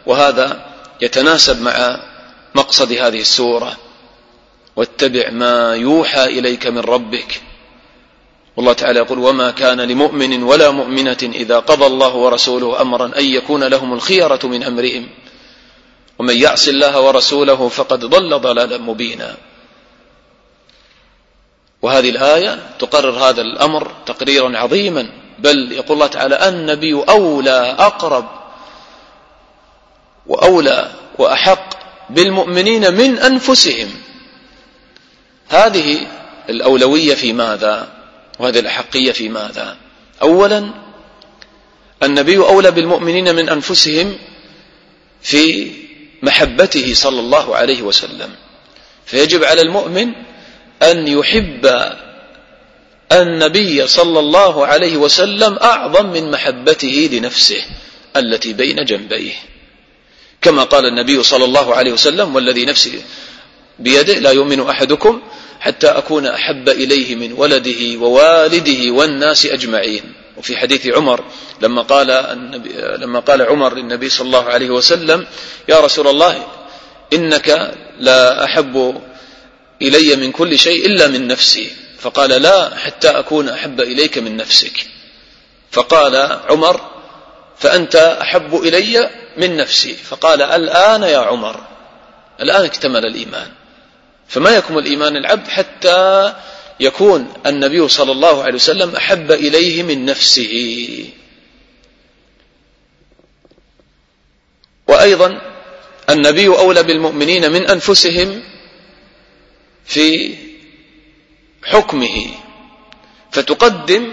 وهذا 0.06 0.66
يتناسب 1.00 1.62
مع 1.62 2.00
مقصد 2.54 2.92
هذه 2.92 3.20
السورة. 3.20 3.76
واتبع 4.76 5.30
ما 5.30 5.74
يوحى 5.74 6.24
إليك 6.24 6.66
من 6.66 6.78
ربك. 6.78 7.40
والله 8.60 8.72
تعالى 8.72 8.98
يقول 8.98 9.18
وما 9.18 9.50
كان 9.50 9.80
لمؤمن 9.80 10.42
ولا 10.42 10.70
مؤمنة 10.70 11.18
إذا 11.22 11.58
قضى 11.58 11.86
الله 11.86 12.14
ورسوله 12.14 12.80
أمرا 12.80 13.10
أن 13.16 13.24
يكون 13.24 13.64
لهم 13.64 13.92
الخيرة 13.92 14.40
من 14.44 14.62
أمرهم. 14.64 15.08
ومن 16.18 16.36
يعص 16.36 16.68
الله 16.68 17.00
ورسوله 17.00 17.68
فقد 17.68 18.04
ضل 18.04 18.40
ضلالا 18.40 18.78
مبينا. 18.78 19.36
وهذه 21.82 22.10
الآية 22.10 22.58
تقرر 22.78 23.10
هذا 23.10 23.40
الأمر 23.42 23.92
تقريرا 24.06 24.58
عظيما. 24.58 25.10
بل 25.38 25.72
يقول 25.72 25.92
الله 25.92 26.06
تعالى 26.06 26.48
النبي 26.48 27.04
أولى 27.08 27.76
أقرب 27.78 28.26
وأولى 30.26 30.90
وأحق 31.18 31.68
بالمؤمنين 32.10 32.94
من 32.94 33.18
أنفسهم. 33.18 33.88
هذه 35.48 36.06
الأولوية 36.48 37.14
في 37.14 37.32
ماذا؟ 37.32 37.99
وهذه 38.40 38.58
الأحقية 38.58 39.12
في 39.12 39.28
ماذا؟ 39.28 39.76
أولا 40.22 40.70
النبي 42.02 42.36
أولى 42.36 42.70
بالمؤمنين 42.70 43.34
من 43.34 43.48
أنفسهم 43.48 44.18
في 45.22 45.70
محبته 46.22 46.94
صلى 46.94 47.20
الله 47.20 47.56
عليه 47.56 47.82
وسلم. 47.82 48.30
فيجب 49.06 49.44
على 49.44 49.62
المؤمن 49.62 50.12
أن 50.82 51.08
يحب 51.08 51.92
النبي 53.12 53.86
صلى 53.86 54.18
الله 54.18 54.66
عليه 54.66 54.96
وسلم 54.96 55.58
أعظم 55.62 56.06
من 56.06 56.30
محبته 56.30 57.08
لنفسه 57.12 57.62
التي 58.16 58.52
بين 58.52 58.84
جنبيه. 58.84 59.34
كما 60.42 60.64
قال 60.64 60.86
النبي 60.86 61.22
صلى 61.22 61.44
الله 61.44 61.74
عليه 61.74 61.92
وسلم 61.92 62.34
والذي 62.34 62.64
نفسي 62.64 63.02
بيده 63.78 64.18
لا 64.18 64.30
يؤمن 64.30 64.60
أحدكم 64.60 65.20
حتى 65.60 65.86
أكون 65.86 66.26
أحب 66.26 66.68
إليه 66.68 67.14
من 67.14 67.32
ولده 67.32 67.98
ووالده 67.98 68.92
والناس 68.92 69.46
أجمعين. 69.46 70.12
وفي 70.36 70.56
حديث 70.56 70.86
عمر 70.86 71.24
لما 71.60 71.82
قال 71.82 72.10
النبي 72.10 72.72
لما 72.98 73.20
قال 73.20 73.42
عمر 73.42 73.74
للنبي 73.74 74.08
صلى 74.08 74.26
الله 74.26 74.44
عليه 74.44 74.70
وسلم 74.70 75.26
يا 75.68 75.80
رسول 75.80 76.08
الله 76.08 76.46
إنك 77.12 77.74
لا 77.98 78.44
أحب 78.44 79.00
إلي 79.82 80.16
من 80.16 80.32
كل 80.32 80.58
شيء 80.58 80.86
إلا 80.86 81.08
من 81.08 81.26
نفسي. 81.28 81.70
فقال 81.98 82.30
لا 82.30 82.76
حتى 82.76 83.08
أكون 83.08 83.48
أحب 83.48 83.80
إليك 83.80 84.18
من 84.18 84.36
نفسك. 84.36 84.86
فقال 85.70 86.16
عمر 86.50 86.80
فأنت 87.58 87.96
أحب 87.96 88.54
إلي 88.54 89.10
من 89.36 89.56
نفسي. 89.56 89.94
فقال 89.94 90.42
الآن 90.42 91.02
يا 91.02 91.18
عمر. 91.18 91.60
الآن 92.40 92.64
اكتمل 92.64 93.06
الإيمان. 93.06 93.48
فما 94.30 94.50
يكمل 94.50 94.84
إيمان 94.84 95.16
العبد 95.16 95.48
حتى 95.48 96.34
يكون 96.80 97.32
النبي 97.46 97.88
صلى 97.88 98.12
الله 98.12 98.42
عليه 98.42 98.54
وسلم 98.54 98.96
أحب 98.96 99.32
إليه 99.32 99.82
من 99.82 100.04
نفسه. 100.04 100.54
وأيضا 104.88 105.40
النبي 106.10 106.48
أولى 106.48 106.82
بالمؤمنين 106.82 107.52
من 107.52 107.66
أنفسهم 107.70 108.42
في 109.84 110.34
حكمه 111.64 112.26
فتقدم 113.32 114.12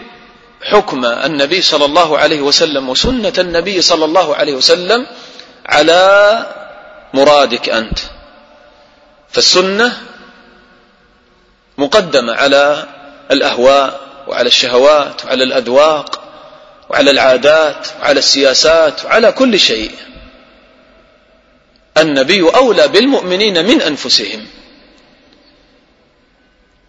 حكم 0.64 1.06
النبي 1.06 1.62
صلى 1.62 1.86
الله 1.86 2.18
عليه 2.18 2.42
وسلم 2.42 2.90
وسنة 2.90 3.34
النبي 3.38 3.82
صلى 3.82 4.06
الله 4.06 4.36
عليه 4.36 4.54
وسلم 4.54 5.08
على 5.66 6.02
مرادك 7.14 7.70
أنت. 7.70 8.00
فالسنة 9.32 9.98
مقدمة 11.78 12.34
على 12.34 12.86
الأهواء 13.32 14.00
وعلى 14.28 14.48
الشهوات 14.48 15.26
وعلى 15.26 15.44
الأذواق 15.44 16.24
وعلى 16.90 17.12
العادات 17.12 17.88
وعلى 18.02 18.20
السياسات 18.20 19.06
وعلى 19.06 19.32
كل 19.32 19.60
شيء. 19.60 19.92
النبي 21.98 22.42
أولى 22.42 22.88
بالمؤمنين 22.88 23.66
من 23.66 23.82
أنفسهم. 23.82 24.48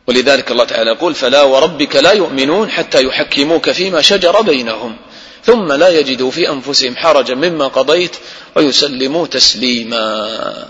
ولذلك 0.07 0.51
الله 0.51 0.65
تعالى 0.65 0.91
يقول 0.91 1.15
فلا 1.15 1.43
وربك 1.43 1.97
لا 1.97 2.13
يؤمنون 2.13 2.71
حتى 2.71 3.05
يحكموك 3.05 3.71
فيما 3.71 4.01
شجر 4.01 4.43
بينهم 4.43 4.97
ثم 5.45 5.73
لا 5.73 5.89
يجدوا 5.89 6.31
في 6.31 6.49
أنفسهم 6.49 6.97
حرجا 6.97 7.35
مما 7.35 7.69
قضيت 7.69 8.17
ويسلموا 8.57 9.27
تسليما. 9.27 10.69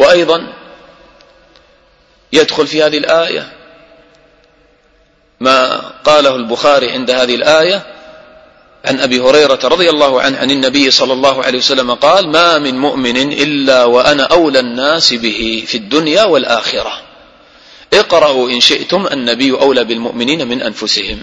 وأيضا 0.00 0.52
يدخل 2.32 2.66
في 2.66 2.82
هذه 2.82 2.98
الآية 2.98 3.52
ما 5.40 5.78
قاله 6.04 6.36
البخاري 6.36 6.90
عند 6.90 7.10
هذه 7.10 7.34
الآية 7.34 7.86
عن 8.84 9.00
أبي 9.00 9.20
هريرة 9.20 9.60
رضي 9.64 9.90
الله 9.90 10.20
عنه 10.20 10.38
عن 10.38 10.50
النبي 10.50 10.90
صلى 10.90 11.12
الله 11.12 11.44
عليه 11.44 11.58
وسلم 11.58 11.94
قال 11.94 12.28
ما 12.28 12.58
من 12.58 12.78
مؤمن 12.78 13.32
إلا 13.32 13.84
وأنا 13.84 14.22
أولى 14.22 14.60
الناس 14.60 15.14
به 15.14 15.64
في 15.66 15.74
الدنيا 15.74 16.24
والآخرة. 16.24 17.02
اقرأوا 17.92 18.50
إن 18.50 18.60
شئتم 18.60 19.06
النبي 19.06 19.50
أولى 19.50 19.84
بالمؤمنين 19.84 20.48
من 20.48 20.62
أنفسهم. 20.62 21.22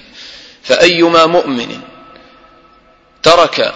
فأيما 0.63 1.25
مؤمن 1.25 1.79
ترك 3.23 3.73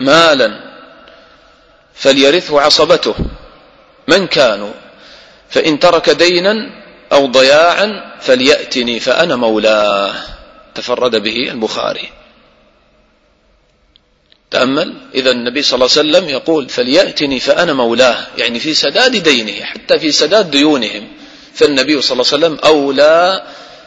مالا 0.00 0.67
فليرثه 1.98 2.60
عصبته. 2.60 3.14
من 4.08 4.26
كانوا 4.26 4.72
فإن 5.50 5.78
ترك 5.78 6.10
دينا 6.10 6.70
أو 7.12 7.26
ضياعا 7.26 8.14
فليأتني 8.20 9.00
فأنا 9.00 9.36
مولاه. 9.36 10.14
تفرد 10.74 11.16
به 11.16 11.50
البخاري. 11.50 12.08
تأمل؟ 14.50 14.94
إذا 15.14 15.30
النبي 15.30 15.62
صلى 15.62 15.74
الله 15.74 15.88
عليه 15.98 16.08
وسلم 16.08 16.28
يقول 16.28 16.68
فليأتني 16.68 17.40
فأنا 17.40 17.72
مولاه. 17.72 18.26
يعني 18.36 18.60
في 18.60 18.74
سداد 18.74 19.16
دينه 19.22 19.64
حتى 19.64 19.98
في 19.98 20.12
سداد 20.12 20.50
ديونهم. 20.50 21.08
فالنبي 21.54 22.02
صلى 22.02 22.12
الله 22.12 22.32
عليه 22.32 22.46
وسلم 22.46 22.58
أولى 22.64 23.46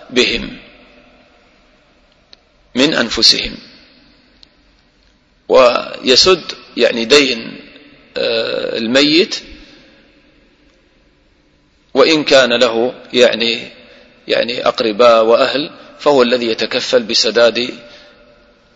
بهم. 0.10 0.58
من 2.76 2.94
أنفسهم. 2.94 3.58
ويسد 5.50 6.44
يعني 6.78 7.06
دين 7.06 7.71
الميت 8.18 9.36
وإن 11.94 12.24
كان 12.24 12.54
له 12.54 12.94
يعني 13.14 13.72
يعني 14.28 14.68
أقرباء 14.68 15.26
وأهل 15.26 15.70
فهو 16.00 16.22
الذي 16.22 16.48
يتكفل 16.48 17.04
بسداد 17.04 17.70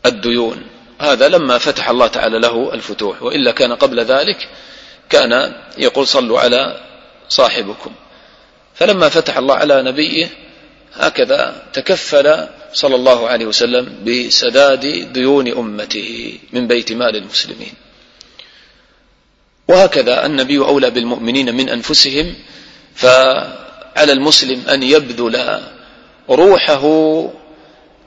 الديون. 0.06 0.64
هذا 1.00 1.28
لما 1.28 1.58
فتح 1.58 1.90
الله 1.90 2.08
تعالى 2.08 2.40
له 2.40 2.74
الفتوح 2.74 3.24
وإلا 3.24 3.52
كان 3.52 3.74
قبل 3.74 4.00
ذلك 4.00 4.50
كان 5.10 5.54
يقول 5.78 6.08
صلوا 6.08 6.40
على 6.40 6.82
صاحبكم. 7.30 7.92
فلما 8.76 9.10
فتح 9.10 9.38
الله 9.38 9.56
على 9.56 9.84
نبيه 9.84 10.30
هكذا 10.94 11.64
تكفل 11.74 12.48
صلى 12.74 12.96
الله 12.96 13.28
عليه 13.28 13.46
وسلم 13.46 14.04
بسداد 14.08 15.14
ديون 15.14 15.48
أمته 15.48 16.40
من 16.54 16.68
بيت 16.68 16.92
مال 16.92 17.16
المسلمين. 17.16 17.74
وهكذا 19.68 20.26
النبي 20.26 20.58
أولى 20.58 20.90
بالمؤمنين 20.90 21.56
من 21.56 21.70
أنفسهم 21.70 22.36
على 23.96 24.12
المسلم 24.12 24.70
أن 24.70 24.84
يبذل 24.84 25.64
روحه 26.30 26.86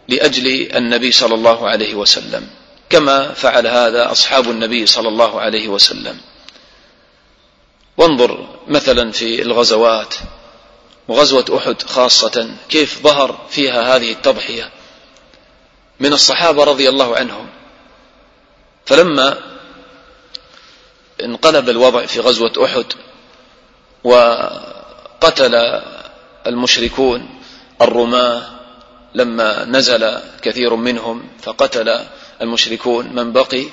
لأجل 0.08 0.76
النبي 0.76 1.12
صلى 1.12 1.34
الله 1.34 1.68
عليه 1.68 1.94
وسلم 1.94 2.46
كما 2.90 3.32
فعل 3.32 3.66
هذا 3.66 4.12
أصحاب 4.12 4.50
النبي 4.50 4.86
صلى 4.86 5.08
الله 5.08 5.40
عليه 5.40 5.68
وسلم. 5.68 6.16
وانظر 7.96 8.48
مثلا 8.68 9.12
في 9.12 9.42
الغزوات 9.42 10.14
وغزوة 11.08 11.56
أحد 11.56 11.82
خاصة 11.82 12.50
كيف 12.68 13.02
ظهر 13.02 13.46
فيها 13.50 13.96
هذه 13.96 14.12
التضحية 14.12 14.70
من 16.00 16.12
الصحابة 16.12 16.64
رضي 16.64 16.88
الله 16.88 17.16
عنهم. 17.16 17.46
فلما 18.86 19.38
انقلب 21.24 21.68
الوضع 21.68 22.06
في 22.06 22.20
غزوة 22.20 22.52
أحد 22.64 22.84
وقتل 24.04 25.54
المشركون 26.46 27.28
الرماة 27.82 28.42
لما 29.14 29.64
نزل 29.64 30.18
كثير 30.42 30.74
منهم 30.74 31.28
فقتل 31.42 32.00
المشركون 32.42 33.14
من 33.14 33.32
بقي 33.32 33.64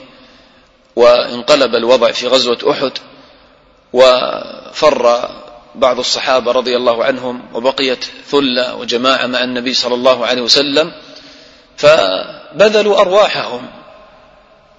وانقلب 0.96 1.76
الوضع 1.76 2.12
في 2.12 2.28
غزوة 2.28 2.58
أحد 2.72 2.92
وفر 3.94 5.30
بعض 5.76 6.00
الصحابة 6.00 6.52
رضي 6.52 6.76
الله 6.76 7.04
عنهم 7.04 7.42
وبقيت 7.54 8.06
ثلة 8.28 8.76
وجماعة 8.76 9.26
مع 9.26 9.44
النبي 9.44 9.74
صلى 9.74 9.94
الله 9.94 10.26
عليه 10.26 10.42
وسلم 10.42 10.92
فبذلوا 11.78 13.00
أرواحهم 13.00 13.68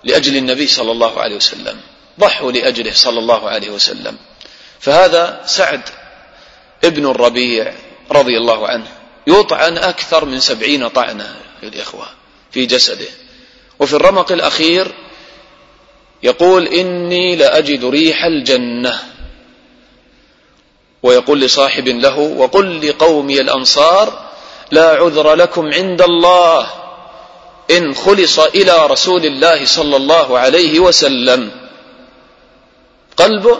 لأجل 0.04 0.36
النبي 0.36 0.66
صلى 0.66 0.92
الله 0.92 1.20
عليه 1.20 1.36
وسلم. 1.36 1.80
ضحوا 2.20 2.52
لأجله 2.52 2.92
صلى 2.92 3.18
الله 3.18 3.48
عليه 3.48 3.70
وسلم. 3.70 4.16
فهذا 4.80 5.42
سعد 5.46 5.80
ابن 6.84 7.10
الربيع 7.10 7.74
رضي 8.10 8.38
الله 8.38 8.68
عنه 8.68 8.86
يطعن 9.26 9.78
أكثر 9.78 10.24
من 10.24 10.40
سبعين 10.40 10.88
طعنة 10.88 11.36
يا 11.62 11.68
الإخوة 11.68 12.06
في 12.52 12.66
جسده. 12.66 13.08
وفي 13.78 13.92
الرمق 13.96 14.32
الأخير 14.32 14.94
يقول 16.22 16.66
إني 16.66 17.36
لأجد 17.36 17.84
ريح 17.84 18.24
الجنة. 18.24 19.02
ويقول 21.02 21.40
لصاحب 21.40 21.88
له 21.88 22.18
وقل 22.18 22.88
لقومي 22.88 23.40
الأنصار 23.40 24.30
لا 24.70 24.88
عذر 24.90 25.34
لكم 25.34 25.72
عند 25.74 26.02
الله 26.02 26.70
إن 27.70 27.94
خلص 27.94 28.38
إلى 28.38 28.86
رسول 28.86 29.26
الله 29.26 29.66
صلى 29.66 29.96
الله 29.96 30.38
عليه 30.38 30.80
وسلم. 30.80 31.65
قلبه 33.16 33.58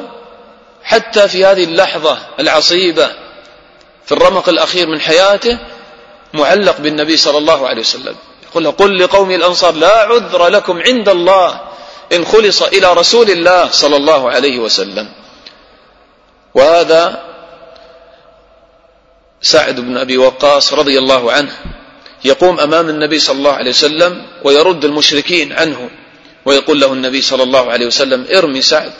حتى 0.83 1.29
في 1.29 1.45
هذه 1.45 1.65
اللحظة 1.65 2.19
العصيبة 2.41 3.11
في 4.07 4.13
الرمق 4.13 4.49
الأخير 4.49 4.87
من 4.87 5.01
حياته 5.01 5.59
معلق 6.35 6.81
بالنبي 6.81 7.17
صلى 7.17 7.39
الله 7.39 7.69
عليه 7.69 7.81
وسلم. 7.81 8.15
يقول 8.51 8.71
قل 8.71 8.99
لقوم 8.99 9.31
الأنصار 9.31 9.75
لا 9.75 9.99
عذر 9.99 10.49
لكم 10.49 10.83
عند 10.83 11.09
الله 11.09 11.61
إن 12.13 12.25
خلص 12.25 12.63
إلى 12.63 12.93
رسول 12.93 13.31
الله 13.31 13.71
صلى 13.71 13.97
الله 13.97 14.31
عليه 14.31 14.59
وسلم. 14.59 15.09
وهذا 16.55 17.23
سعد 19.43 19.81
بن 19.81 19.97
أبي 19.97 20.19
وقاص 20.19 20.73
رضي 20.73 20.99
الله 20.99 21.33
عنه 21.33 21.53
يقوم 22.25 22.61
أمام 22.61 22.89
النبي 22.89 23.19
صلى 23.19 23.39
الله 23.39 23.53
عليه 23.53 23.71
وسلم 23.71 24.27
ويرد 24.45 24.85
المشركين 24.85 25.53
عنه 25.53 25.91
ويقول 26.45 26.81
له 26.81 26.93
النبي 26.93 27.23
صلى 27.23 27.43
الله 27.43 27.71
عليه 27.71 27.87
وسلم 27.87 28.27
ارمي 28.37 28.63
سعد. 28.63 28.93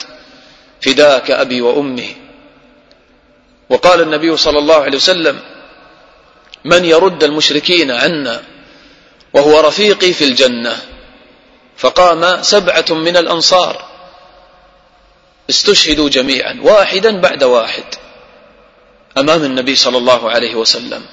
فداك 0.81 1.31
أبي 1.31 1.61
وأمي 1.61 2.15
وقال 3.69 4.01
النبي 4.01 4.37
صلى 4.37 4.59
الله 4.59 4.75
عليه 4.75 4.97
وسلم 4.97 5.39
من 6.65 6.85
يرد 6.85 7.23
المشركين 7.23 7.91
عنا 7.91 8.43
وهو 9.33 9.59
رفيقي 9.59 10.13
في 10.13 10.23
الجنة 10.23 10.81
فقام 11.77 12.43
سبعة 12.43 12.85
من 12.89 13.17
الأنصار. 13.17 13.85
استشهدوا 15.49 16.09
جميعا 16.09 16.59
واحدا 16.61 17.21
بعد 17.21 17.43
واحد 17.43 17.83
أمام 19.17 19.43
النبي 19.43 19.75
صلى 19.75 19.97
الله 19.97 20.31
عليه 20.31 20.55
وسلم. 20.55 21.05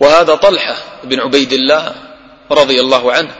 وهذا 0.00 0.34
طلحة 0.34 0.76
بن 1.04 1.20
عبيد 1.20 1.52
الله 1.52 1.94
رضي 2.50 2.80
الله 2.80 3.12
عنه. 3.12 3.34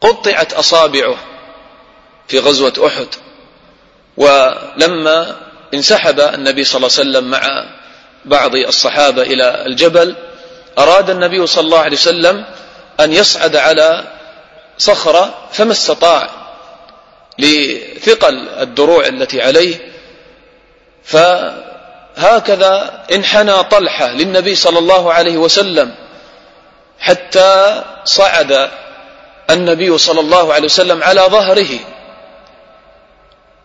قطعت 0.00 0.52
أصابعه 0.52 1.16
في 2.28 2.38
غزوة 2.38 2.86
أحد. 2.86 3.06
ولما 4.16 5.36
انسحب 5.74 6.20
النبي 6.20 6.64
صلى 6.64 6.76
الله 6.76 6.98
عليه 6.98 7.10
وسلم 7.10 7.30
مع 7.30 7.64
بعض 8.24 8.54
الصحابة 8.54 9.22
إلى 9.22 9.64
الجبل 9.66 10.14
أراد 10.78 11.10
النبي 11.10 11.46
صلى 11.46 11.64
الله 11.64 11.78
عليه 11.78 11.96
وسلم 11.96 12.44
أن 13.00 13.12
يصعد 13.12 13.56
على 13.56 14.04
صخرة 14.78 15.34
فما 15.52 15.72
استطاع 15.72 16.30
لثقل 17.38 18.48
الدروع 18.48 19.06
التي 19.06 19.42
عليه. 19.42 19.92
فهكذا 21.04 23.04
انحنى 23.12 23.62
طلحة 23.62 24.12
للنبي 24.12 24.54
صلى 24.54 24.78
الله 24.78 25.12
عليه 25.12 25.36
وسلم 25.36 25.94
حتى 27.00 27.82
صعد 28.04 28.70
النبي 29.50 29.98
صلى 29.98 30.20
الله 30.20 30.54
عليه 30.54 30.64
وسلم 30.64 31.02
على 31.02 31.20
ظهره. 31.20 31.68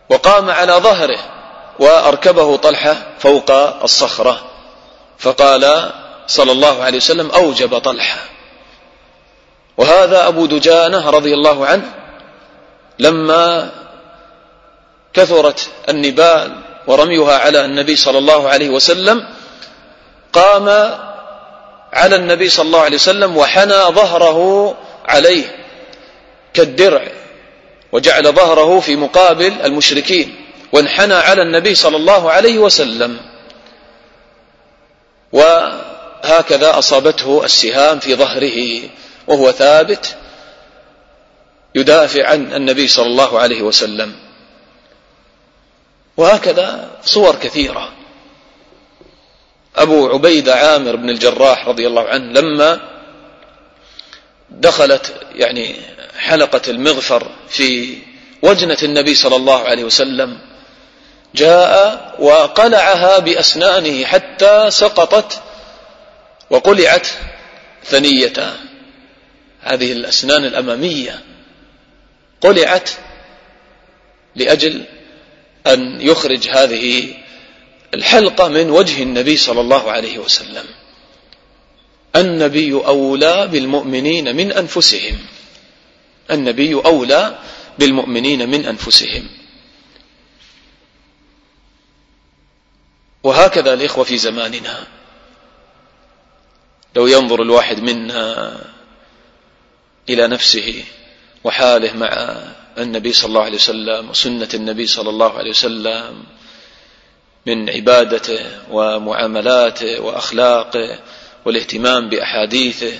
وقام 0.08 0.50
على 0.50 0.72
ظهره 0.72 1.18
وأركبه 1.78 2.56
طلحة 2.56 2.96
فوق 3.18 3.50
الصخرة 3.82 4.42
فقال 5.18 5.90
صلى 6.26 6.52
الله 6.52 6.82
عليه 6.82 6.96
وسلم 6.96 7.30
أوجب 7.30 7.78
طلحة. 7.78 8.18
وهذا 9.76 10.28
أبو 10.28 10.46
دجانة 10.46 11.10
رضي 11.10 11.34
الله 11.34 11.66
عنه 11.66 11.92
لما 12.98 13.70
كثرت 15.14 15.70
النبال 15.88 16.52
ورميها 16.86 17.38
على 17.38 17.64
النبي 17.64 17.96
صلى 17.96 18.18
الله 18.18 18.48
عليه 18.48 18.68
وسلم 18.70 19.28
قام 20.32 20.68
على 21.92 22.16
النبي 22.16 22.48
صلى 22.48 22.66
الله 22.66 22.80
عليه 22.80 22.96
وسلم 22.96 23.36
وحنى 23.36 23.74
ظهره 23.74 24.74
عليه 25.06 25.44
كالدرع 26.54 27.02
وجعل 27.94 28.32
ظهره 28.32 28.80
في 28.80 28.96
مقابل 28.96 29.52
المشركين 29.64 30.34
وانحنى 30.72 31.14
على 31.14 31.42
النبي 31.42 31.74
صلى 31.74 31.96
الله 31.96 32.30
عليه 32.30 32.58
وسلم. 32.58 33.20
وهكذا 35.32 36.78
أصابته 36.78 37.44
السهام 37.44 37.98
في 37.98 38.14
ظهره 38.14 38.80
وهو 39.26 39.52
ثابت 39.52 40.16
يدافع 41.74 42.28
عن 42.28 42.52
النبي 42.52 42.88
صلى 42.88 43.06
الله 43.06 43.38
عليه 43.38 43.62
وسلم. 43.62 44.14
وهكذا 46.16 46.90
صور 47.04 47.36
كثيرة. 47.36 47.92
أبو 49.76 50.08
عبيدة 50.08 50.54
عامر 50.54 50.96
بن 50.96 51.10
الجراح 51.10 51.68
رضي 51.68 51.86
الله 51.86 52.08
عنه 52.08 52.40
لما 52.40 52.80
دخلت 54.50 55.14
يعني 55.34 55.93
حلقة 56.24 56.62
المغفر 56.68 57.30
في 57.48 57.98
وجنة 58.42 58.78
النبي 58.82 59.14
صلى 59.14 59.36
الله 59.36 59.58
عليه 59.60 59.84
وسلم 59.84 60.38
جاء 61.34 62.14
وقلعها 62.18 63.18
بأسنانه 63.18 64.04
حتى 64.04 64.70
سقطت 64.70 65.42
وقلعت 66.50 67.08
ثنيته 67.84 68.52
هذه 69.60 69.92
الأسنان 69.92 70.44
الأمامية 70.44 71.20
قلعت 72.40 72.90
لأجل 74.36 74.84
أن 75.66 76.00
يخرج 76.00 76.48
هذه 76.48 77.14
الحلقة 77.94 78.48
من 78.48 78.70
وجه 78.70 79.02
النبي 79.02 79.36
صلى 79.36 79.60
الله 79.60 79.90
عليه 79.90 80.18
وسلم. 80.18 80.64
النبي 82.16 82.72
أولى 82.72 83.46
بالمؤمنين 83.46 84.36
من 84.36 84.52
أنفسهم. 84.52 85.18
النبي 86.30 86.74
أولى 86.74 87.38
بالمؤمنين 87.78 88.50
من 88.50 88.66
أنفسهم. 88.66 89.28
وهكذا 93.22 93.74
الإخوة 93.74 94.04
في 94.04 94.18
زماننا. 94.18 94.86
لو 96.96 97.06
ينظر 97.06 97.42
الواحد 97.42 97.80
منا 97.80 98.60
إلى 100.08 100.26
نفسه 100.26 100.84
وحاله 101.44 101.92
مع 101.96 102.08
النبي 102.78 103.12
صلى 103.12 103.28
الله 103.28 103.42
عليه 103.42 103.54
وسلم 103.54 104.10
وسنة 104.10 104.48
النبي 104.54 104.86
صلى 104.86 105.10
الله 105.10 105.38
عليه 105.38 105.50
وسلم 105.50 106.24
من 107.46 107.70
عبادته 107.70 108.70
ومعاملاته 108.70 110.00
وأخلاقه 110.00 110.98
والاهتمام 111.44 112.08
بأحاديثه 112.08 112.98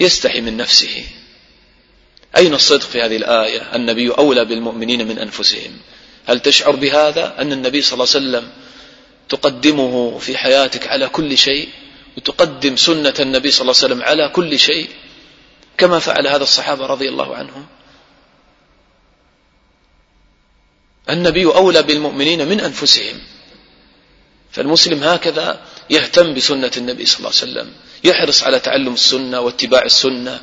يستحي 0.00 0.40
من 0.40 0.56
نفسه. 0.56 1.04
أين 2.36 2.54
الصدق 2.54 2.86
في 2.86 3.02
هذه 3.02 3.16
الآية؟ 3.16 3.76
النبي 3.76 4.10
أولى 4.10 4.44
بالمؤمنين 4.44 5.08
من 5.08 5.18
أنفسهم. 5.18 5.78
هل 6.26 6.40
تشعر 6.40 6.76
بهذا؟ 6.76 7.34
أن 7.38 7.52
النبي 7.52 7.82
صلى 7.82 7.92
الله 7.92 8.06
عليه 8.14 8.26
وسلم 8.26 8.52
تقدمه 9.28 10.18
في 10.18 10.36
حياتك 10.36 10.86
على 10.86 11.08
كل 11.08 11.38
شيء 11.38 11.68
وتقدم 12.16 12.76
سنة 12.76 13.14
النبي 13.20 13.50
صلى 13.50 13.60
الله 13.62 13.74
عليه 13.82 13.94
وسلم 13.94 14.02
على 14.02 14.28
كل 14.28 14.58
شيء 14.58 14.88
كما 15.78 15.98
فعل 15.98 16.26
هذا 16.26 16.42
الصحابة 16.42 16.86
رضي 16.86 17.08
الله 17.08 17.36
عنهم؟ 17.36 17.66
النبي 21.10 21.44
أولى 21.44 21.82
بالمؤمنين 21.82 22.48
من 22.48 22.60
أنفسهم. 22.60 23.20
فالمسلم 24.52 25.04
هكذا 25.04 25.60
يهتم 25.90 26.34
بسنة 26.34 26.70
النبي 26.76 27.06
صلى 27.06 27.18
الله 27.18 27.40
عليه 27.40 27.52
وسلم 27.52 27.72
يحرص 28.04 28.42
على 28.42 28.60
تعلم 28.60 28.94
السنة 28.94 29.40
واتباع 29.40 29.82
السنة 29.82 30.40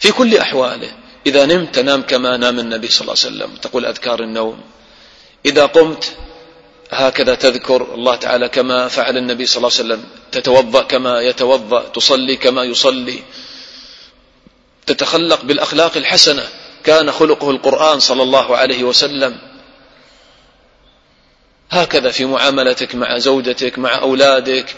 في 0.00 0.12
كل 0.12 0.36
أحواله. 0.36 0.90
إذا 1.26 1.46
نمت 1.46 1.78
نام 1.78 2.02
كما 2.02 2.36
نام 2.36 2.58
النبي 2.58 2.88
صلى 2.88 3.00
الله 3.00 3.16
عليه 3.24 3.36
وسلم. 3.36 3.56
تقول 3.56 3.86
أذكار 3.86 4.22
النوم. 4.22 4.60
إذا 5.46 5.66
قمت 5.66 6.16
هكذا 6.90 7.34
تذكر 7.34 7.94
الله 7.94 8.14
تعالى 8.14 8.48
كما 8.48 8.88
فعل 8.88 9.16
النبي 9.16 9.46
صلى 9.46 9.56
الله 9.56 9.70
عليه 9.78 9.84
وسلم. 9.94 10.04
تتوضأ 10.32 10.82
كما 10.82 11.20
يتوضأ. 11.20 11.88
تصلي 11.88 12.36
كما 12.36 12.64
يصلي. 12.64 13.22
تتخلق 14.86 15.42
بالأخلاق 15.44 15.96
الحسنة. 15.96 16.48
كان 16.84 17.12
خلقه 17.12 17.50
القرآن 17.50 18.00
صلى 18.00 18.22
الله 18.22 18.56
عليه 18.56 18.84
وسلم. 18.84 19.38
هكذا 21.70 22.10
في 22.10 22.24
معاملتك 22.24 22.94
مع 22.94 23.18
زوجتك 23.18 23.78
مع 23.78 23.98
أولادك 23.98 24.76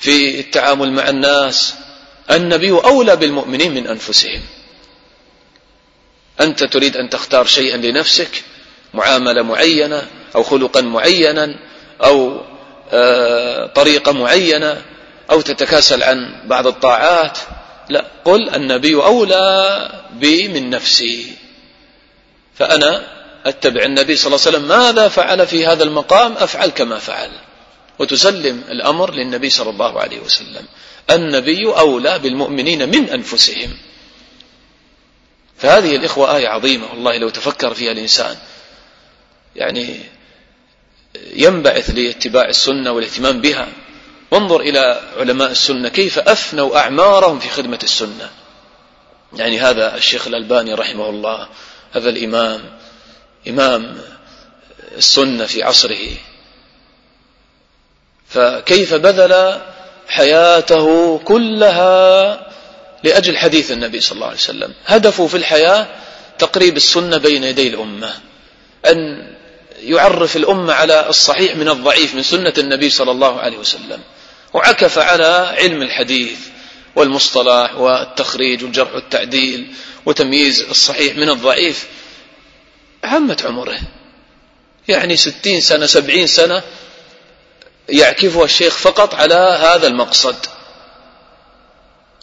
في 0.00 0.40
التعامل 0.40 0.92
مع 0.92 1.08
الناس. 1.08 1.74
النبي 2.30 2.70
أولى 2.70 3.16
بالمؤمنين 3.16 3.74
من 3.74 3.86
أنفسهم. 3.86 4.42
أنت 6.40 6.64
تريد 6.64 6.96
أن 6.96 7.10
تختار 7.10 7.46
شيئا 7.46 7.76
لنفسك 7.76 8.44
معاملة 8.94 9.42
معينة 9.42 10.06
أو 10.36 10.42
خلقا 10.42 10.80
معينا 10.80 11.56
أو 12.04 12.40
آه، 12.92 13.66
طريقة 13.66 14.12
معينة 14.12 14.82
أو 15.30 15.40
تتكاسل 15.40 16.02
عن 16.02 16.42
بعض 16.46 16.66
الطاعات. 16.66 17.38
لا 17.88 18.04
قل 18.24 18.50
النبي 18.54 18.94
أولى 18.94 19.88
بي 20.12 20.48
من 20.48 20.70
نفسي. 20.70 21.32
فأنا 22.54 23.06
أتبع 23.46 23.84
النبي 23.84 24.16
صلى 24.16 24.26
الله 24.26 24.46
عليه 24.46 24.58
وسلم. 24.58 24.68
ماذا 24.68 25.08
فعل 25.08 25.46
في 25.46 25.66
هذا 25.66 25.84
المقام؟ 25.84 26.32
أفعل 26.32 26.68
كما 26.68 26.98
فعل. 26.98 27.30
وتسلم 27.98 28.62
الأمر 28.68 29.14
للنبي 29.14 29.50
صلى 29.50 29.70
الله 29.70 30.00
عليه 30.00 30.20
وسلم. 30.20 30.64
النبي 31.10 31.66
أولى 31.66 32.18
بالمؤمنين 32.18 32.88
من 32.88 33.10
أنفسهم. 33.10 33.76
فهذه 35.58 35.96
الإخوة 35.96 36.36
آية 36.36 36.48
عظيمة 36.48 36.90
والله 36.90 37.16
لو 37.18 37.28
تفكر 37.28 37.74
فيها 37.74 37.92
الإنسان. 37.92 38.36
يعني 39.56 40.00
ينبعث 41.32 41.90
لاتباع 41.90 42.48
السنة 42.48 42.92
والاهتمام 42.92 43.40
بها. 43.40 43.68
وانظر 44.30 44.60
إلى 44.60 45.00
علماء 45.16 45.50
السنة 45.50 45.88
كيف 45.88 46.18
أفنوا 46.18 46.78
أعمارهم 46.78 47.38
في 47.38 47.48
خدمة 47.48 47.78
السنة. 47.82 48.30
يعني 49.36 49.60
هذا 49.60 49.96
الشيخ 49.96 50.26
الألباني 50.26 50.74
رحمه 50.74 51.10
الله 51.10 51.48
هذا 51.92 52.10
الإمام 52.10 52.78
إمام 53.48 54.00
السنة 54.96 55.46
في 55.46 55.62
عصره. 55.62 56.08
فكيف 58.28 58.94
بذل 58.94 59.60
حياته 60.14 61.18
كلها 61.18 62.46
لأجل 63.04 63.36
حديث 63.36 63.72
النبي 63.72 64.00
صلى 64.00 64.16
الله 64.16 64.26
عليه 64.26 64.36
وسلم. 64.36 64.74
هدفه 64.86 65.26
في 65.26 65.36
الحياة 65.36 65.86
تقريب 66.38 66.76
السنة 66.76 67.16
بين 67.16 67.44
يدي 67.44 67.68
الأمة. 67.68 68.14
أن 68.86 69.26
يعرف 69.82 70.36
الأمة 70.36 70.72
على 70.72 71.08
الصحيح 71.08 71.56
من 71.56 71.68
الضعيف 71.68 72.14
من 72.14 72.22
سنة 72.22 72.52
النبي 72.58 72.90
صلى 72.90 73.10
الله 73.10 73.40
عليه 73.40 73.58
وسلم. 73.58 74.00
وعكف 74.52 74.98
على 74.98 75.54
علم 75.58 75.82
الحديث 75.82 76.38
والمصطلح 76.96 77.74
والتخريج 77.74 78.64
والجرح 78.64 78.94
والتعديل 78.94 79.66
وتمييز 80.06 80.62
الصحيح 80.62 81.16
من 81.16 81.30
الضعيف. 81.30 81.86
عامة 83.04 83.42
عمره. 83.44 83.78
يعني 84.88 85.16
ستين 85.16 85.60
سنة 85.60 85.86
سبعين 85.86 86.26
سنة 86.26 86.62
يعكفها 87.88 88.44
الشيخ 88.44 88.74
فقط 88.74 89.14
على 89.14 89.34
هذا 89.34 89.86
المقصد. 89.86 90.36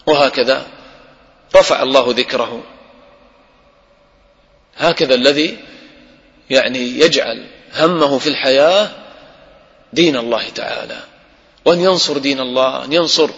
وهكذا 0.06 0.68
رفع 1.56 1.84
الله 1.84 2.06
ذكره. 2.10 2.64
هكذا 4.78 5.16
الذي 5.16 5.58
يعني 6.50 6.80
يجعل 7.00 7.48
همه 7.76 8.18
في 8.18 8.30
الحياة 8.30 8.90
دين 9.94 10.18
الله 10.18 10.50
تعالى. 10.50 11.00
وأن 11.66 11.80
ينصر 11.80 12.18
دين 12.18 12.40
الله 12.40 12.86
أن 12.86 12.94
ينصر 12.94 13.30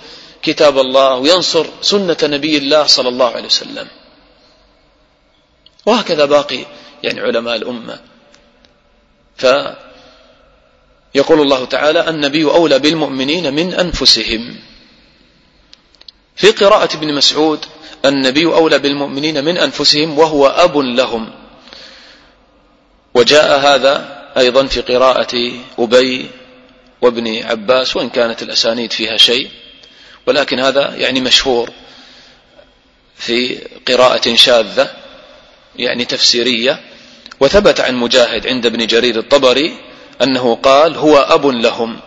كتاب 0.41 0.77
الله 0.77 1.15
وينصر 1.15 1.65
سنة 1.81 2.17
نبي 2.23 2.57
الله 2.57 2.87
صلى 2.87 3.09
الله 3.09 3.31
عليه 3.31 3.45
وسلم. 3.45 3.87
وهكذا 5.85 6.25
باقي 6.25 6.65
يعني 7.03 7.21
علماء 7.21 7.55
الأمة. 7.55 7.99
فيقول 11.13 11.41
الله 11.41 11.65
تعالى 11.65 12.09
النبي 12.09 12.43
أولى 12.43 12.79
بالمؤمنين 12.79 13.53
من 13.53 13.73
أنفسهم. 13.73 14.55
في 16.35 16.51
قراءة 16.51 16.95
ابن 16.95 17.13
مسعود 17.13 17.65
النبي 18.05 18.45
أولى 18.45 18.79
بالمؤمنين 18.79 19.45
من 19.45 19.57
أنفسهم 19.57 20.19
وهو 20.19 20.47
أب 20.47 20.77
لهم. 20.77 21.33
وجاء 23.13 23.59
هذا 23.59 24.23
أيضا 24.37 24.65
في 24.67 24.81
قراءة 24.81 25.51
أبي 25.79 26.29
وابن 27.01 27.43
عباس 27.43 27.95
وإن 27.95 28.09
كانت 28.09 28.43
الأسانيد 28.43 28.91
فيها 28.93 29.17
شيء 29.17 29.49
ولكن 30.27 30.59
هذا 30.59 30.95
يعني 30.95 31.21
مشهور 31.21 31.69
في 33.15 33.55
قراءة 33.87 34.35
شاذة 34.35 34.91
يعني 35.75 36.05
تفسيرية 36.05 36.79
وثبت 37.39 37.79
عن 37.79 37.95
مجاهد 37.95 38.47
عند 38.47 38.65
ابن 38.65 38.87
جرير 38.87 39.19
الطبري 39.19 39.77
أنه 40.21 40.55
قال 40.55 40.95
هو 40.95 41.17
أب 41.17 41.45
لهم. 41.45 41.99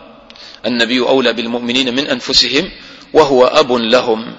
النبي 0.65 0.99
أولى 0.99 1.33
بالمؤمنين 1.33 1.95
من 1.95 2.07
أنفسهم 2.07 2.71
وهو 3.13 3.45
أب 3.45 3.71
لهم. 3.71 4.33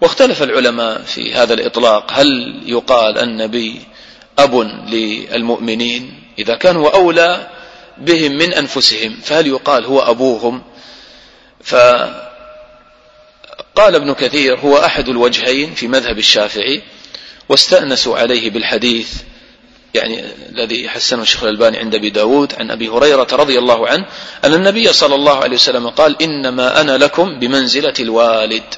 واختلف 0.00 0.42
العلماء 0.42 1.02
في 1.02 1.34
هذا 1.34 1.54
الإطلاق. 1.54 2.12
هل 2.12 2.60
يقال 2.66 3.18
النبي 3.18 3.80
أب 4.38 4.54
للمؤمنين 4.88 6.22
إذا 6.38 6.54
كان 6.54 6.76
هو 6.76 6.88
أولى 6.88 7.50
بهم 7.98 8.32
من 8.32 8.52
أنفسهم؟ 8.52 9.16
فهل 9.22 9.46
يقال 9.46 9.84
هو 9.84 10.00
أبوهم؟ 10.00 10.62
فقال 11.64 12.24
ابن 13.78 14.14
كثير 14.14 14.58
هو 14.58 14.78
أحد 14.78 15.08
الوجهين 15.08 15.74
في 15.74 15.88
مذهب 15.88 16.18
الشافعي 16.18 16.82
واستأنسوا 17.48 18.18
عليه 18.18 18.50
بالحديث. 18.50 19.12
يعني 19.94 20.24
الذي 20.50 20.88
حسنه 20.88 21.22
الشيخ 21.22 21.42
الألباني 21.42 21.78
عند 21.78 21.94
أبي 21.94 22.10
داود 22.10 22.54
عن 22.58 22.70
أبي 22.70 22.88
هريرة 22.88 23.28
رضي 23.32 23.58
الله 23.58 23.88
عنه 23.88 24.06
أن 24.44 24.54
النبي 24.54 24.92
صلى 24.92 25.14
الله 25.14 25.36
عليه 25.36 25.56
وسلم 25.56 25.88
قال 25.88 26.22
إنما 26.22 26.80
أنا 26.80 26.98
لكم 26.98 27.38
بمنزلة 27.38 27.94
الوالد 28.00 28.74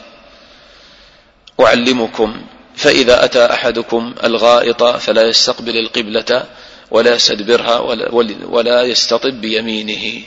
أعلمكم 1.60 2.42
فإذا 2.76 3.24
أتى 3.24 3.44
أحدكم 3.46 4.14
الغائط 4.24 4.82
فلا 4.84 5.22
يستقبل 5.28 5.76
القبلة 5.76 6.44
ولا 6.90 7.14
يستدبرها 7.14 7.78
ولا 8.48 8.82
يستطب 8.82 9.40
بيمينه. 9.40 10.22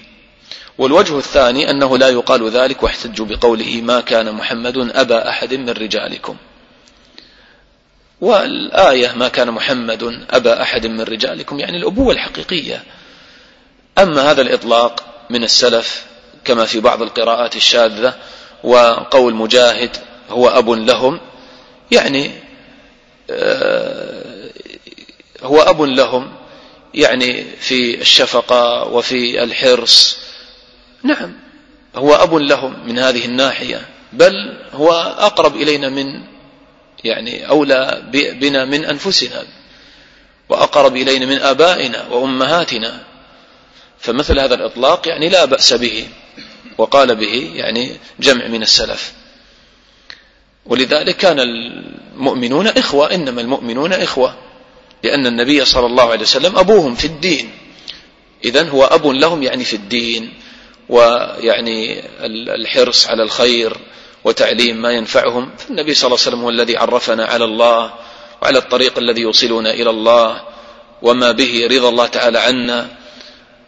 والوجه 0.78 1.18
الثاني 1.18 1.72
أنه 1.72 1.98
لا 1.98 2.10
يقال 2.10 2.50
ذلك 2.50 2.84
واحتجوا 2.84 3.26
بقوله 3.26 3.82
ما 3.82 4.02
كان 4.02 4.32
محمد 4.32 4.78
أبا 4.78 5.30
أحد 5.30 5.54
من 5.54 5.70
رجالكم. 5.70 6.36
والآية 8.22 9.12
ما 9.16 9.28
كان 9.28 9.52
محمد 9.52 10.26
أبا 10.30 10.62
أحد 10.62 10.88
من 10.88 11.02
رجالكم 11.02 11.60
يعني 11.60 11.78
الأبوة 11.78 12.14
الحقيقية. 12.14 12.84
أما 13.98 14.32
هذا 14.32 14.42
الإطلاق 14.42 15.04
من 15.30 15.44
السلف 15.44 16.06
كما 16.46 16.66
في 16.66 16.80
بعض 16.80 17.02
القراءات 17.02 17.56
الشاذة 17.56 18.16
وقول 18.64 19.36
مجاهد 19.36 19.98
هو 20.30 20.50
أب 20.50 20.70
لهم 20.70 21.20
يعني 21.92 22.32
آه، 23.30 24.50
هو 25.44 25.62
أب 25.62 25.82
لهم 25.82 26.32
يعني 26.94 27.46
في 27.60 28.02
الشفقة 28.02 28.84
وفي 28.84 29.44
الحرص. 29.44 30.18
نعم 31.04 31.34
هو 31.96 32.16
أب 32.16 32.36
لهم 32.36 32.88
من 32.88 33.00
هذه 33.00 33.26
الناحية 33.26 33.82
بل 34.14 34.58
هو 34.74 34.92
أقرب 35.20 35.56
إلينا 35.56 35.90
من 35.90 36.22
يعني 37.04 37.50
أولى 37.50 38.04
بنا 38.14 38.66
من 38.66 38.86
أنفسنا 38.86 39.46
وأقرب 40.50 40.96
إلينا 40.96 41.26
من 41.26 41.38
آبائنا 41.38 42.08
وأمهاتنا. 42.08 43.04
فمثل 44.00 44.40
هذا 44.40 44.56
الإطلاق 44.56 45.08
يعني 45.08 45.30
لا 45.30 45.46
بأس 45.46 45.74
به 45.74 46.08
وقال 46.78 47.16
به 47.16 47.52
يعني 47.56 47.92
جمع 48.20 48.48
من 48.48 48.62
السلف. 48.62 49.14
ولذلك 50.66 51.18
كان 51.18 51.40
المؤمنون 51.40 52.68
إخوة 52.68 53.14
إنما 53.14 53.42
المؤمنون 53.42 53.94
إخوة 53.94 54.36
لأن 55.04 55.28
النبي 55.28 55.66
صلى 55.66 55.86
الله 55.86 56.12
عليه 56.12 56.22
وسلم 56.22 56.58
أبوهم 56.58 56.96
في 56.96 57.06
الدين. 57.06 57.52
إذا 58.46 58.70
هو 58.70 58.84
أب 58.84 59.08
لهم 59.08 59.44
يعني 59.44 59.64
في 59.64 59.76
الدين 59.76 60.34
ويعني 60.90 62.04
الحرص 62.56 63.08
على 63.08 63.24
الخير 63.24 63.78
وتعليم 64.24 64.82
ما 64.82 64.92
ينفعهم. 64.92 65.52
فالنبي 65.58 65.94
صلى 65.94 66.08
الله 66.08 66.18
عليه 66.20 66.28
وسلم 66.28 66.42
هو 66.42 66.50
الذي 66.50 66.78
عرفنا 66.78 67.26
على 67.26 67.46
الله 67.46 67.94
وعلى 68.42 68.58
الطريق 68.58 68.98
الذي 68.98 69.22
يوصلنا 69.22 69.72
إلى 69.74 69.90
الله 69.90 70.42
وما 71.02 71.32
به 71.32 71.68
رضا 71.72 71.90
الله 71.90 72.08
تعالى 72.08 72.40
عنا. 72.40 72.88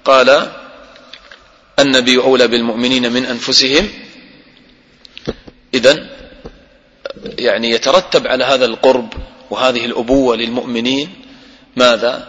قال 0.05 0.51
النبي 1.79 2.17
أولى 2.17 2.47
بالمؤمنين 2.47 3.11
من 3.11 3.25
أنفسهم. 3.25 3.89
إذا 5.73 6.09
يعني 7.37 7.69
يترتب 7.69 8.27
على 8.27 8.43
هذا 8.43 8.65
القرب 8.65 9.13
وهذه 9.49 9.85
الأبوة 9.85 10.35
للمؤمنين 10.35 11.09
ماذا؟ 11.75 12.27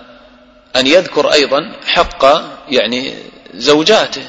أن 0.76 0.86
يذكر 0.86 1.32
أيضا 1.32 1.72
حق 1.86 2.24
يعني 2.68 3.14
زوجاته. 3.54 4.22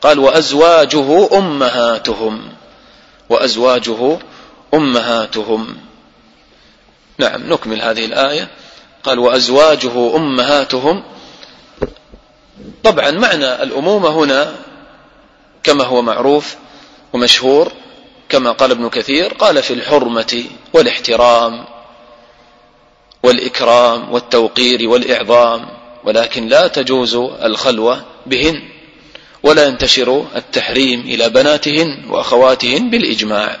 قال 0.00 0.18
وأزواجه 0.18 1.38
أمهاتهم. 1.38 2.52
وأزواجه 3.28 4.18
أمهاتهم. 4.74 5.76
نعم 7.18 7.52
نكمل 7.52 7.82
هذه 7.82 8.04
الآية. 8.04 8.48
قال 9.04 9.18
وأزواجه 9.18 10.16
أمهاتهم. 10.16 11.02
طبعا 12.84 13.10
معنى 13.10 13.62
الأمومة 13.62 14.08
هنا 14.08 14.54
كما 15.62 15.84
هو 15.84 16.02
معروف 16.02 16.56
ومشهور 17.12 17.72
كما 18.28 18.52
قال 18.52 18.70
ابن 18.70 18.88
كثير 18.88 19.34
قال 19.34 19.62
في 19.62 19.74
الحرمة 19.74 20.44
والاحترام 20.72 21.64
والإكرام 23.22 24.12
والتوقير 24.12 24.88
والإعظام 24.88 25.66
ولكن 26.04 26.46
لا 26.46 26.66
تجوز 26.66 27.14
الخلوة 27.16 28.04
بهن. 28.26 28.62
ولا 29.44 29.66
ينتشر 29.66 30.26
التحريم 30.36 31.00
إلى 31.00 31.28
بناتهن 31.28 32.04
وأخواتهن 32.08 32.90
بالإجماع. 32.90 33.56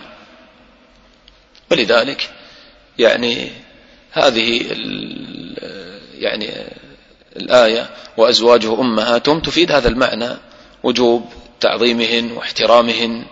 ولذلك 1.70 2.30
يعني 2.98 3.50
هذه 4.12 4.66
يعني 6.18 6.50
الآية 7.36 7.90
وأزواجه 8.16 8.80
أمهاتهم 8.80 9.40
تفيد 9.40 9.72
هذا 9.72 9.88
المعنى 9.88 10.30
وجوب 10.82 11.24
تعظيمهن 11.60 12.32
واحترامهن. 12.32 13.24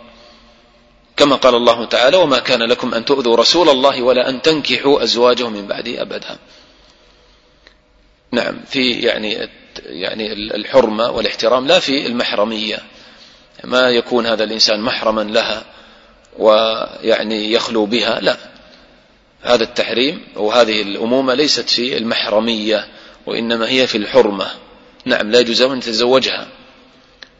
كما 1.17 1.37
قال 1.37 1.55
الله 1.55 1.85
تعالى 1.85 2.17
وما 2.17 2.39
كان 2.39 2.63
لكم 2.63 2.95
أن 2.95 3.05
تؤذوا 3.05 3.37
رسول 3.37 3.69
الله 3.69 4.03
ولا 4.03 4.29
أن 4.29 4.43
تنكحوا 4.43 5.03
أزواجه 5.03 5.49
من 5.49 5.67
بعده 5.67 6.03
أبدا. 6.03 6.39
نعم 8.33 8.61
في 8.67 8.93
يعني 8.93 9.49
يعني 9.85 10.33
الحرمة 10.33 11.11
والاحترام 11.11 11.67
لا 11.67 11.79
في 11.79 12.07
المحرمية. 12.07 12.79
ما 13.65 13.91
يكون 13.91 14.27
هذا 14.27 14.45
الإنسان 14.45 14.81
محرما 14.81 15.21
لها 15.21 15.65
ويعني 16.39 17.53
يخلو 17.53 17.87
بها 17.87 18.21
لا. 18.21 18.37
هذا 19.43 19.65
التحريم 19.65 20.25
وهذه 20.37 20.83
الأمومة 20.83 21.35
ليست 21.35 21.71
في 21.71 21.97
المحرمية 21.97 22.89
وإنما 23.27 23.69
هي 23.69 23.87
في 23.87 23.99
الحرمة. 23.99 24.47
نعم 25.05 25.31
لا 25.31 25.41
يجوز 25.41 25.63
أن 25.63 25.79
يتزوجها. 25.79 26.47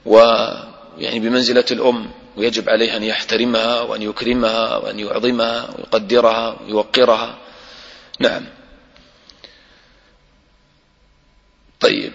ويعني 0.07 1.21
بمنزلة 1.21 1.65
الأم 1.71 2.11
ويجب 2.37 2.69
عليه 2.69 2.97
أن 2.97 3.03
يحترمها 3.03 3.81
وأن 3.81 4.03
يكرمها 4.03 4.77
وأن 4.77 4.99
يعظمها 4.99 5.71
ويقدرها 5.79 6.57
ويوقرها. 6.67 7.39
نعم. 8.19 8.47
طيب. 11.83 12.13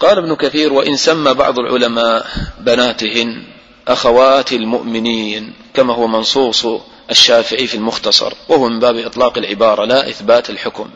قال 0.00 0.18
ابن 0.18 0.34
كثير 0.34 0.72
وإن 0.72 0.96
سمى 0.96 1.34
بعض 1.34 1.58
العلماء 1.58 2.26
بناتهن 2.60 3.44
أخوات 3.88 4.52
المؤمنين 4.52 5.54
كما 5.74 5.94
هو 5.94 6.06
منصوص 6.06 6.66
الشافعي 7.10 7.66
في 7.66 7.74
المختصر 7.74 8.32
وهو 8.48 8.68
من 8.68 8.80
باب 8.80 8.96
إطلاق 8.96 9.38
العبارة 9.38 9.84
لا 9.84 10.08
إثبات 10.08 10.50
الحكم. 10.50 10.90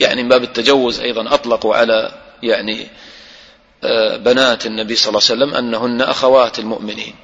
يعني 0.00 0.22
من 0.22 0.28
باب 0.28 0.42
التجوز 0.42 1.00
أيضا 1.00 1.34
أطلقوا 1.34 1.74
على 1.74 2.12
يعني 2.42 2.88
آه، 3.84 4.16
بنات 4.16 4.66
النبي 4.66 4.96
صلى 4.96 5.08
الله 5.08 5.20
عليه 5.30 5.44
وسلم 5.44 5.54
أنهن 5.54 6.00
أخوات 6.00 6.58
المؤمنين. 6.58 7.14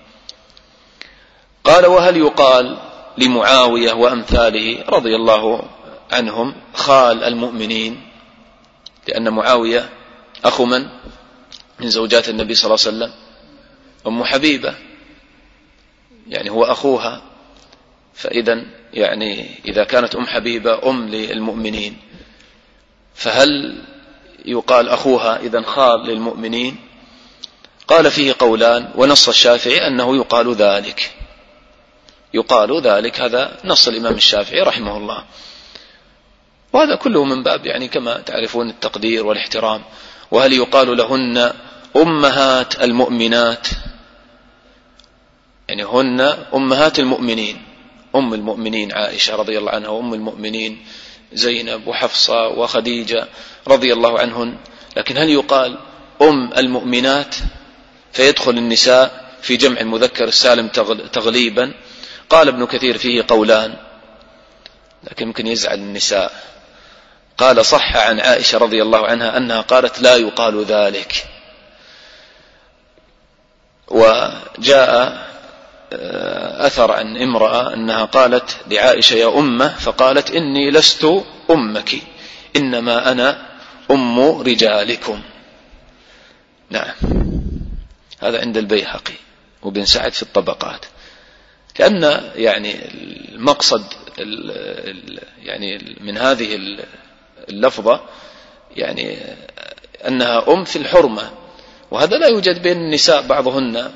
قال 1.65 1.87
وهل 1.87 2.17
يقال 2.17 2.77
لمعاوية 3.19 3.93
وأمثاله 3.93 4.85
رضي 4.89 5.17
الله 5.17 5.63
عنهم 6.13 6.55
خال 6.75 7.25
المؤمنين 7.25 8.10
لأن 9.11 9.29
معاوية 9.29 9.89
أخو 10.45 10.65
من؟ 10.65 10.89
من 11.81 11.91
زوجات 11.91 12.29
النبي 12.29 12.55
صلى 12.55 12.65
الله 12.65 12.87
عليه 12.87 12.97
وسلم. 12.97 13.13
أم 14.07 14.25
حبيبة. 14.25 14.75
يعني 16.29 16.51
هو 16.51 16.65
أخوها. 16.65 17.23
فإذا 18.15 18.65
يعني 18.93 19.61
إذا 19.65 19.85
كانت 19.85 20.15
أم 20.15 20.27
حبيبة 20.27 20.91
أم 20.91 21.09
للمؤمنين. 21.09 21.97
فهل 23.15 23.79
يقال 24.45 24.89
أخوها 24.89 25.41
إذا 25.41 25.63
خال 25.63 26.01
للمؤمنين؟ 26.01 26.77
قال 27.89 28.11
فيه 28.11 28.35
قولان 28.39 28.91
ونص 28.95 29.29
الشافعي 29.29 29.87
أنه 29.87 30.17
يقال 30.17 30.55
ذلك. 30.55 31.13
يقال 32.35 32.83
ذلك. 32.83 33.21
هذا 33.21 33.59
نص 33.65 33.89
الإمام 33.89 34.15
الشافعي 34.15 34.61
رحمه 34.61 34.97
الله. 34.97 35.25
وهذا 36.73 36.95
كله 36.95 37.25
من 37.25 37.43
باب 37.43 37.67
يعني 37.67 37.89
كما 37.89 38.19
تعرفون 38.21 38.71
التقدير 38.71 39.27
والاحترام. 39.27 39.83
وهل 40.31 40.53
يقال 40.53 40.97
لهن 40.97 41.53
أمهات 41.97 42.83
المؤمنات؟ 42.83 43.69
يعني 45.69 45.85
هن 45.85 46.21
أمهات 46.55 46.99
المؤمنين. 46.99 47.63
أم 48.17 48.35
المؤمنين 48.35 48.93
عائشة 48.93 49.37
رضي 49.37 49.59
الله 49.59 49.71
عنها 49.71 49.89
وأم 49.89 50.15
المؤمنين 50.15 50.87
زينب 51.33 51.87
وحفصة 51.87 52.49
وخديجة 52.49 53.29
رضي 53.69 53.93
الله 53.93 54.19
عنهن. 54.19 54.57
لكن 54.97 55.17
هل 55.17 55.31
يقال 55.31 55.79
أم 56.23 56.53
المؤمنات؟ 56.57 57.35
فيدخل 58.13 58.51
النساء 58.59 59.31
في 59.43 59.57
جمع 59.57 59.81
المذكر 59.81 60.25
السالم 60.25 60.69
تغليبا. 61.13 61.75
قال 62.31 62.49
ابن 62.49 62.67
كثير 62.67 62.99
فيه 62.99 63.25
قولان 63.29 63.77
لكن 65.11 65.27
ممكن 65.27 65.47
يزعل 65.47 65.79
النساء. 65.79 66.50
قال 67.41 67.67
صح 67.67 67.97
عن 67.97 68.21
عائشة 68.21 68.59
رضي 68.59 68.83
الله 68.83 69.07
عنها 69.07 69.37
أنها 69.37 69.61
قالت 69.61 70.03
لا 70.03 70.17
يقال 70.17 70.65
ذلك. 70.65 71.27
وجاء 73.89 75.31
آه، 75.93 76.67
أثر 76.67 76.93
عن 76.93 77.17
امرأة 77.17 77.75
أنها 77.75 78.05
قالت 78.05 78.57
لعائشة 78.67 79.15
يا 79.15 79.39
أمة 79.39 79.69
فقالت 79.69 80.31
إني 80.31 80.71
لست 80.71 81.25
أمك 81.51 81.95
إنما 82.57 83.13
أنا 83.13 83.47
أم 83.91 84.21
رجالكم. 84.21 85.23
نعم. 86.71 86.95
هذا 88.23 88.41
عند 88.41 88.57
البيهقي 88.57 89.15
وبن 89.63 89.85
سعد 89.85 90.13
في 90.13 90.23
الطبقات. 90.23 90.87
لأن 91.79 92.31
يعني 92.35 92.75
المقصد 93.35 93.85
يعني 95.43 95.97
من 96.01 96.19
هذه 96.19 96.55
اللفظة 97.49 98.01
يعني 98.77 99.19
أنها 100.09 100.53
أم 100.53 100.65
في 100.65 100.77
الحرمة 100.77 101.31
وهذا 101.91 102.17
لا 102.17 102.27
يوجد 102.27 102.63
بين 102.63 102.77
النساء 102.77 103.23
بعضهن 103.23 103.91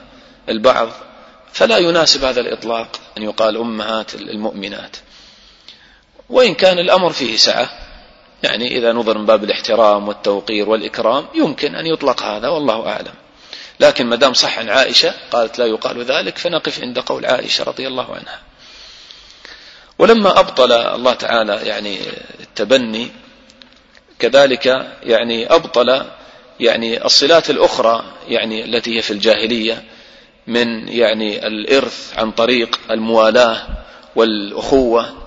البعض 0.49 0.88
فلا 1.53 1.78
يناسب 1.78 2.24
هذا 2.24 2.40
الإطلاق 2.40 3.01
أن 3.18 3.22
يقال 3.22 3.57
أمهات 3.57 4.14
المؤمنات. 4.14 4.97
وإن 6.30 6.55
كان 6.55 6.78
الأمر 6.78 7.12
فيه 7.12 7.36
سعة 7.36 7.70
يعني 8.42 8.78
إذا 8.78 8.92
نظر 8.92 9.18
من 9.18 9.26
باب 9.26 9.45
الاحترام 9.45 10.09
والتوقير 10.09 10.68
والإكرام 10.68 11.26
يمكن 11.34 11.74
أن 11.74 11.86
يطلق 11.86 12.22
هذا 12.22 12.49
والله 12.49 12.88
أعلم. 12.88 13.14
لكن 13.80 14.07
ما 14.07 14.16
دام 14.16 14.32
صح 14.32 14.59
عن 14.59 14.68
عائشة 14.68 15.14
قالت 15.30 15.59
لا 15.59 15.66
يقال 15.66 16.03
ذلك 16.03 16.38
فنقف 16.38 16.80
عند 16.80 16.99
قول 16.99 17.26
عائشة 17.26 17.64
رضي 17.64 17.86
الله 17.88 18.14
عنها. 18.14 18.40
ولما 19.99 20.40
أبطل 20.40 20.72
الله 20.72 21.14
تعالى 21.14 21.61
يعني 21.66 21.99
التبني 22.40 23.11
كذلك 24.18 24.66
يعني 25.02 25.54
أبطل 25.54 26.04
يعني 26.60 27.04
الصلات 27.04 27.50
الأخرى 27.50 28.04
يعني 28.28 28.64
التي 28.64 28.96
هي 28.96 29.02
في 29.02 29.10
الجاهلية 29.10 29.84
من 30.46 30.88
يعني 30.88 31.46
الإرث 31.46 32.18
عن 32.18 32.30
طريق 32.30 32.80
الموالاة 32.90 33.66
والأخوة. 34.16 35.24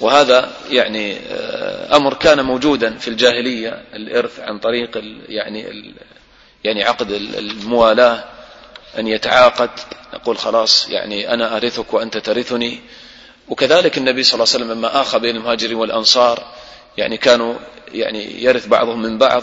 وهذا 0.00 0.50
يعني 0.70 1.16
آه، 1.16 1.96
أمر 1.96 2.14
كان 2.14 2.44
موجودا 2.44 2.98
في 2.98 3.08
الجاهلية 3.08 3.84
الإرث 3.94 4.40
عن 4.40 4.58
طريق 4.58 5.02
يعني 5.28 5.94
يعني 6.64 6.84
عقد 6.84 7.10
الموالاة 7.10 8.24
أن 8.98 9.08
يتعاقد 9.08 9.70
نقول 10.14 10.38
خلاص 10.38 10.88
يعني 10.88 11.34
أنا 11.34 11.56
أرثك 11.56 11.94
وأنت 11.94 12.18
ترثني. 12.18 12.80
وكذلك 13.48 13.98
النبي 13.98 14.22
صلى 14.22 14.34
الله 14.34 14.54
عليه 14.54 14.64
وسلم 14.64 14.78
لما 14.78 15.00
آخى 15.00 15.18
بين 15.18 15.36
المهاجرين 15.36 15.76
والأنصار 15.76 16.44
يعني 16.96 17.16
كانوا 17.16 17.54
يعني 17.92 18.42
يرث 18.42 18.66
بعضهم 18.66 19.02
من 19.02 19.18
بعض 19.18 19.42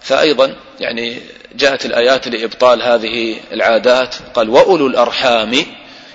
فأيضا 0.00 0.56
يعني 0.80 1.20
جاءت 1.54 1.86
الآيات 1.86 2.28
لإبطال 2.28 2.82
هذه 2.82 3.36
العادات 3.52 4.14
قال 4.34 4.50
وأولو 4.50 4.86
الأرحام 4.86 5.52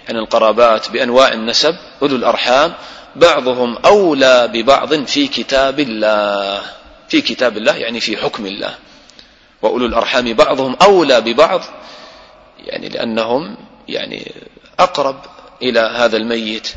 يعني 0.07 0.19
القرابات 0.19 0.89
بأنواع 0.89 1.33
النسب 1.33 1.75
أولو 2.01 2.15
الأرحام 2.15 2.73
بعضهم 3.15 3.77
أولى 3.85 4.49
ببعض 4.53 4.93
في 4.93 5.27
كتاب 5.27 5.79
الله 5.79 6.61
في 7.09 7.21
كتاب 7.21 7.57
الله 7.57 7.75
يعني 7.75 7.99
في 7.99 8.17
حكم 8.17 8.45
الله. 8.45 8.75
وأولو 9.61 9.85
الأرحام 9.85 10.33
بعضهم 10.33 10.75
أولى 10.81 11.21
ببعض 11.21 11.61
يعني 12.59 12.89
لأنهم 12.89 13.57
يعني 13.87 14.31
أقرب 14.79 15.25
إلى 15.61 15.79
هذا 15.79 16.17
الميت. 16.17 16.67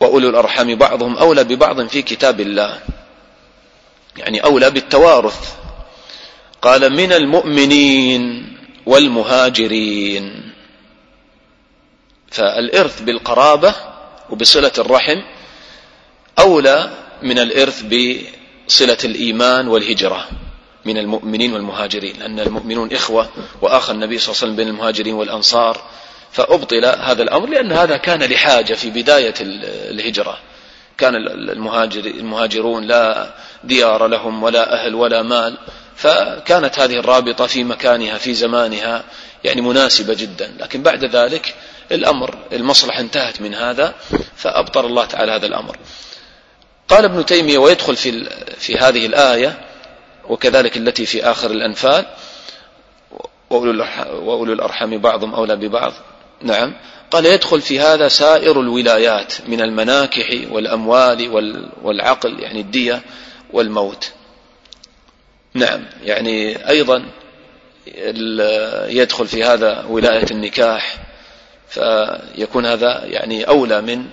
وأولو 0.00 0.28
الأرحام 0.28 0.74
بعضهم 0.74 1.16
أولى 1.16 1.44
ببعض 1.44 1.86
في 1.86 2.02
كتاب 2.02 2.40
الله. 2.40 2.80
يعني 4.16 4.44
أولى 4.44 4.70
بالتوارث. 4.70 5.54
قال 6.62 6.92
من 6.92 7.12
المؤمنين 7.12 8.56
والمهاجرين. 8.86 10.52
فالإرث 12.30 13.02
بالقرابة 13.02 13.74
وبصلة 14.30 14.72
الرحم 14.78 15.22
أولى 16.38 16.90
من 17.22 17.38
الإرث 17.38 17.82
بصلة 17.82 18.98
الإيمان 19.04 19.68
والهجرة 19.68 20.28
من 20.84 20.98
المؤمنين 20.98 21.52
والمهاجرين. 21.52 22.16
لأن 22.18 22.40
المؤمنون 22.40 22.92
إخوة 22.92 23.28
وآخى 23.62 23.92
النبي 23.92 24.18
صلى 24.18 24.32
الله 24.32 24.42
عليه 24.42 24.52
وسلم 24.52 24.56
بين 24.56 24.68
المهاجرين 24.68 25.14
والأنصار. 25.14 25.80
فأبطل 26.32 26.84
هذا 26.84 27.22
الأمر 27.22 27.48
لأن 27.48 27.72
هذا 27.72 27.96
كان 27.96 28.22
لحاجة 28.22 28.74
في 28.74 28.90
بداية 28.90 29.34
الهجرة. 29.90 30.38
كان 30.98 31.14
المهاجر 31.50 32.00
المهاجرون 32.00 32.84
لا 32.84 33.34
ديار 33.64 34.06
لهم 34.06 34.42
ولا 34.42 34.74
أهل 34.74 34.94
ولا 34.94 35.22
مال. 35.22 35.58
فكانت 35.96 36.78
هذه 36.78 36.94
الرابطة 36.94 37.46
في 37.46 37.64
مكانها 37.64 38.18
في 38.18 38.34
زمانها 38.34 39.04
يعني 39.44 39.60
مناسبة 39.60 40.14
جدا. 40.14 40.54
لكن 40.60 40.82
بعد 40.82 41.04
ذلك 41.04 41.54
الأمر 41.92 42.38
المصلحة 42.52 43.00
انتهت 43.00 43.40
من 43.40 43.54
هذا 43.54 43.94
فأبطل 44.36 44.86
الله 44.86 45.04
تعالى 45.04 45.32
هذا 45.32 45.46
الأمر. 45.46 45.76
قال 46.88 47.04
ابن 47.04 47.26
تيمية 47.26 47.58
ويدخل 47.58 47.96
في, 47.96 48.30
في 48.58 48.76
هذه 48.76 49.06
الآية 49.06 49.58
وكذلك 50.28 50.76
التي 50.76 51.06
في 51.06 51.24
آخر 51.24 51.50
الأنفال 51.50 52.06
وأولو 53.50 54.52
الأرحام 54.52 54.98
بعضهم 54.98 55.34
أولى 55.34 55.56
ببعض. 55.56 55.92
نعم. 56.42 56.74
قال 57.10 57.26
يدخل 57.26 57.60
في 57.60 57.80
هذا 57.80 58.08
سائر 58.08 58.60
الولايات 58.60 59.34
من 59.48 59.60
المناكح 59.60 60.40
والأموال 60.50 61.30
والعقل 61.82 62.40
يعني 62.40 62.60
الدية 62.60 63.02
والموت. 63.52 64.12
نعم. 65.54 65.84
يعني 66.04 66.68
أيضا 66.68 67.04
يدخل 68.88 69.26
في 69.26 69.44
هذا 69.44 69.84
ولاية 69.88 70.26
النكاح 70.30 70.96
فيكون 71.68 72.66
هذا 72.66 73.04
يعني 73.04 73.44
أولى 73.44 73.80
من 73.80 74.04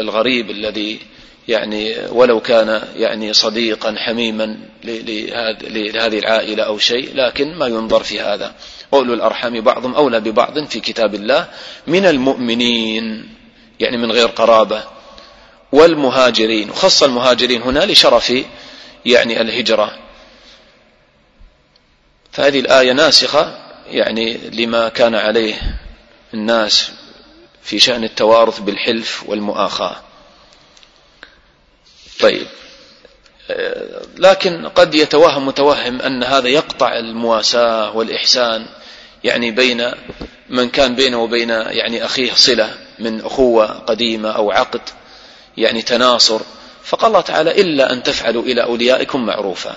الغريب 0.00 0.50
الذي 0.50 1.00
يعني 1.48 1.94
ولو 2.08 2.40
كان 2.40 2.82
يعني 2.96 3.32
صديقا 3.32 3.94
حميما 3.98 4.58
لهذه 4.84 6.18
العائلة 6.18 6.62
أو 6.62 6.78
شيء 6.78 7.10
لكن 7.14 7.54
ما 7.54 7.66
ينظر 7.66 8.02
في 8.02 8.20
هذا. 8.20 8.54
أولو 8.94 9.14
الأرحام 9.14 9.60
بعضهم 9.60 9.94
أولى 9.94 10.20
ببعض 10.20 10.64
في 10.64 10.80
كتاب 10.80 11.14
الله 11.14 11.48
من 11.86 12.06
المؤمنين 12.06 13.34
يعني 13.80 13.96
من 13.96 14.12
غير 14.12 14.26
قرابة 14.26 14.84
والمهاجرين 15.72 16.70
وخص 16.70 17.02
المهاجرين 17.02 17.62
هنا 17.62 17.84
لشرف 17.84 18.32
يعني 19.06 19.40
الهجرة. 19.40 19.98
فهذه 22.32 22.60
الآية 22.60 22.92
ناسخة 22.92 23.58
يعني 23.86 24.36
لما 24.36 24.88
كان 24.88 25.14
عليه 25.14 25.54
الناس 26.34 26.90
في 27.62 27.78
شأن 27.78 28.04
التوارث 28.04 28.58
بالحلف 28.58 29.24
والمؤاخاة. 29.26 29.96
طيب. 32.20 32.46
لكن 34.16 34.68
قد 34.68 34.94
يتوهم 34.94 35.46
متوهم 35.46 36.00
أن 36.00 36.24
هذا 36.24 36.48
يقطع 36.48 36.98
المواساة 36.98 37.96
والإحسان. 37.96 38.66
يعني 39.26 39.50
بين 39.50 39.90
من 40.48 40.70
كان 40.70 40.94
بينه 40.94 41.22
وبين 41.22 41.50
يعني 41.50 42.04
أخيه 42.04 42.32
صلة 42.34 42.74
من 42.98 43.20
أخوة 43.20 43.66
قديمة 43.66 44.30
أو 44.30 44.50
عقد 44.50 44.80
يعني 45.56 45.82
تناصر 45.82 46.40
فقال 46.84 47.08
الله 47.08 47.20
تعالى 47.20 47.60
إلا 47.60 47.92
أن 47.92 48.02
تفعلوا 48.02 48.42
إلى 48.42 48.62
أوليائكم 48.62 49.26
معروفا. 49.26 49.76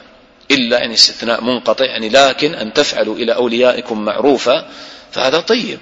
إلا 0.52 0.80
يعني 0.80 0.94
استثناء 0.94 1.44
منقطع 1.44 1.86
يعني 1.86 2.10
لكن 2.10 2.56
أن 2.56 2.74
تفعلوا 2.74 3.16
إلى 3.16 3.36
أوليائكم 3.36 4.06
معروفا 4.06 4.68
فهذا 5.12 5.40
طيب. 5.40 5.80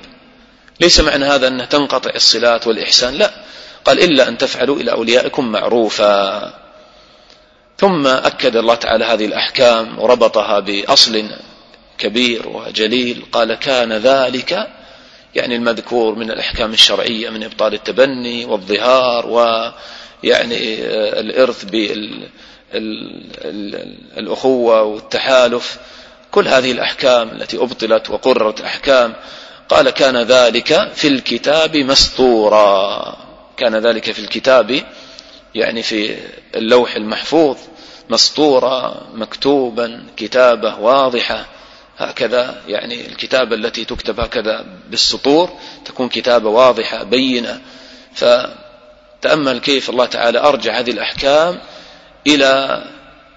ليس 0.79 0.99
معنى 0.99 1.25
هذا 1.25 1.47
أن 1.47 1.69
تنقطع 1.69 2.11
الصلات 2.15 2.67
والإحسان 2.67 3.13
لا. 3.13 3.33
قال 3.85 4.03
إلا 4.03 4.27
أن 4.27 4.37
تفعلوا 4.37 4.75
إلى 4.75 4.91
أوليائكم 4.91 5.51
معروفا. 5.51 6.53
ثم 7.77 8.07
أكد 8.07 8.55
الله 8.55 8.75
تعالى 8.75 9.05
هذه 9.05 9.25
الأحكام 9.25 9.99
وربطها 9.99 10.59
بأصل 10.59 11.29
كبير 11.97 12.47
وجليل 12.47 13.23
قال 13.31 13.53
كان 13.53 13.93
ذلك 13.93 14.67
يعني 15.35 15.55
المذكور 15.55 16.15
من 16.15 16.31
الأحكام 16.31 16.73
الشرعية 16.73 17.29
من 17.29 17.43
إبطال 17.43 17.73
التبني 17.73 18.45
والظهار 18.45 19.25
ويعني 19.25 20.57
الإرث 21.19 21.65
بالأخوة 24.15 24.81
والتحالف. 24.83 25.77
كل 26.31 26.47
هذه 26.47 26.71
الأحكام 26.71 27.29
التي 27.29 27.57
أبطلت 27.57 28.09
وقررت 28.09 28.61
أحكام. 28.61 29.13
قال 29.69 29.89
كان 29.89 30.17
ذلك 30.17 30.91
في 30.93 31.07
الكتاب 31.07 31.77
مسطورا 31.77 33.17
كان 33.57 33.75
ذلك 33.75 34.11
في 34.11 34.19
الكتاب 34.19 34.83
يعني 35.55 35.81
في 35.83 36.15
اللوح 36.55 36.95
المحفوظ 36.95 37.57
مسطورا 38.09 39.07
مكتوبا 39.13 40.03
كتابة 40.17 40.79
واضحة. 40.79 41.45
هكذا 41.97 42.61
يعني 42.67 43.07
الكتابة 43.07 43.55
التي 43.55 43.85
تكتب 43.85 44.19
هكذا 44.19 44.65
بالسطور 44.89 45.49
تكون 45.85 46.09
كتابة 46.09 46.49
واضحة 46.49 47.03
بينة. 47.03 47.61
فتأمل 48.13 49.59
كيف 49.59 49.89
الله 49.89 50.05
تعالى 50.05 50.39
أرجع 50.39 50.79
هذه 50.79 50.91
الأحكام 50.91 51.59
إلى 52.27 52.83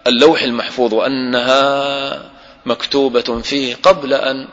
اللوح 0.06 0.42
المحفوظ 0.42 0.94
وأنها 0.94 2.30
مكتوبة 2.66 3.40
فيه 3.40 3.74
قبل 3.82 4.14
أن 4.14 4.48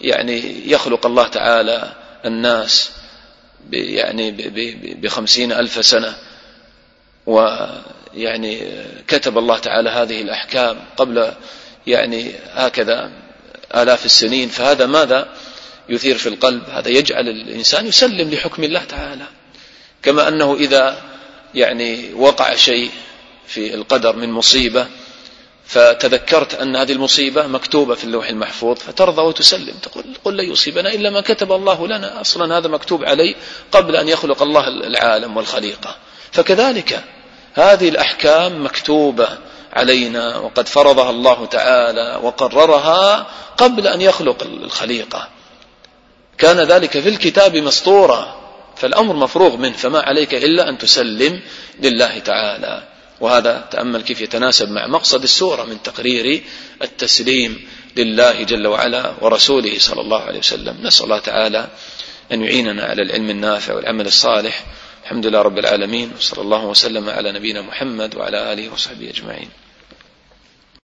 يعني 0.00 0.70
يخلق 0.70 1.06
الله 1.06 1.28
تعالى 1.28 1.92
الناس 2.24 2.90
يعني 3.72 4.30
بخمسين 5.02 5.52
ألف 5.52 5.86
سنة. 5.86 6.14
ويعني 7.26 8.60
كتب 9.08 9.38
الله 9.38 9.58
تعالى 9.58 9.90
هذه 9.90 10.22
الأحكام 10.22 10.76
قبل 10.96 11.32
يعني 11.86 12.32
هكذا 12.54 13.10
آلاف 13.74 14.04
السنين 14.04 14.48
فهذا 14.48 14.86
ماذا 14.86 15.28
يثير 15.88 16.18
في 16.18 16.28
القلب؟ 16.28 16.62
هذا 16.70 16.88
يجعل 16.88 17.28
الإنسان 17.28 17.86
يسلم 17.86 18.30
لحكم 18.30 18.64
الله 18.64 18.84
تعالى. 18.84 19.24
كما 20.02 20.28
أنه 20.28 20.54
إذا 20.54 21.02
يعني 21.54 22.14
وقع 22.14 22.54
شيء 22.54 22.90
في 23.46 23.74
القدر 23.74 24.16
من 24.16 24.32
مصيبة 24.32 24.86
فتذكرت 25.66 26.54
أن 26.54 26.76
هذه 26.76 26.92
المصيبة 26.92 27.46
مكتوبة 27.46 27.94
في 27.94 28.04
اللوح 28.04 28.28
المحفوظ 28.28 28.76
فترضى 28.78 29.22
وتسلم. 29.22 29.74
تقول 29.82 30.04
قل 30.24 30.36
لا 30.36 30.42
يصيبنا 30.42 30.92
إلا 30.92 31.10
ما 31.10 31.20
كتب 31.20 31.52
الله 31.52 31.86
لنا. 31.86 32.20
أصلا 32.20 32.58
هذا 32.58 32.68
مكتوب 32.68 33.04
علي 33.04 33.34
قبل 33.72 33.96
أن 33.96 34.08
يخلق 34.08 34.42
الله 34.42 34.68
العالم 34.68 35.36
والخليقة. 35.36 35.96
فكذلك 36.32 37.04
هذه 37.54 37.88
الأحكام 37.88 38.64
مكتوبة. 38.64 39.38
علينا 39.78 40.38
وقد 40.38 40.68
فرضها 40.68 41.10
الله 41.10 41.46
تعالى 41.46 42.20
وقررها 42.22 43.26
قبل 43.56 43.86
أن 43.86 44.00
يخلق 44.00 44.42
الخليقة. 44.42 45.28
كان 46.38 46.60
ذلك 46.60 47.00
في 47.00 47.08
الكتاب 47.08 47.56
مسطورا 47.56 48.38
فالأمر 48.76 49.14
مفروغ 49.16 49.56
منه 49.56 49.76
فما 49.76 50.00
عليك 50.00 50.34
إلا 50.34 50.68
أن 50.68 50.78
تسلم 50.78 51.40
لله 51.80 52.18
تعالى. 52.18 52.82
وهذا 53.20 53.68
تأمل 53.70 54.02
كيف 54.02 54.20
يتناسب 54.20 54.70
مع 54.70 54.86
مقصد 54.86 55.22
السورة 55.22 55.64
من 55.64 55.82
تقرير 55.82 56.42
التسليم 56.82 57.68
لله 57.96 58.42
جل 58.42 58.66
وعلا 58.66 59.12
ورسوله 59.20 59.78
صلى 59.78 60.00
الله 60.00 60.22
عليه 60.22 60.38
وسلم. 60.38 60.76
نسأل 60.82 61.04
الله 61.04 61.18
تعالى 61.18 61.66
أن 62.32 62.42
يعيننا 62.42 62.84
على 62.84 63.02
العلم 63.02 63.30
النافع 63.30 63.74
والعمل 63.74 64.06
الصالح. 64.06 64.64
الحمد 65.02 65.26
لله 65.26 65.42
رب 65.42 65.58
العالمين 65.58 66.12
وصلى 66.18 66.42
الله 66.42 66.64
وسلم 66.64 67.10
على 67.10 67.32
نبينا 67.32 67.62
محمد 67.62 68.16
وعلى 68.16 68.52
آله 68.52 68.72
وصحبه 68.72 69.10
أجمعين. 69.10 69.50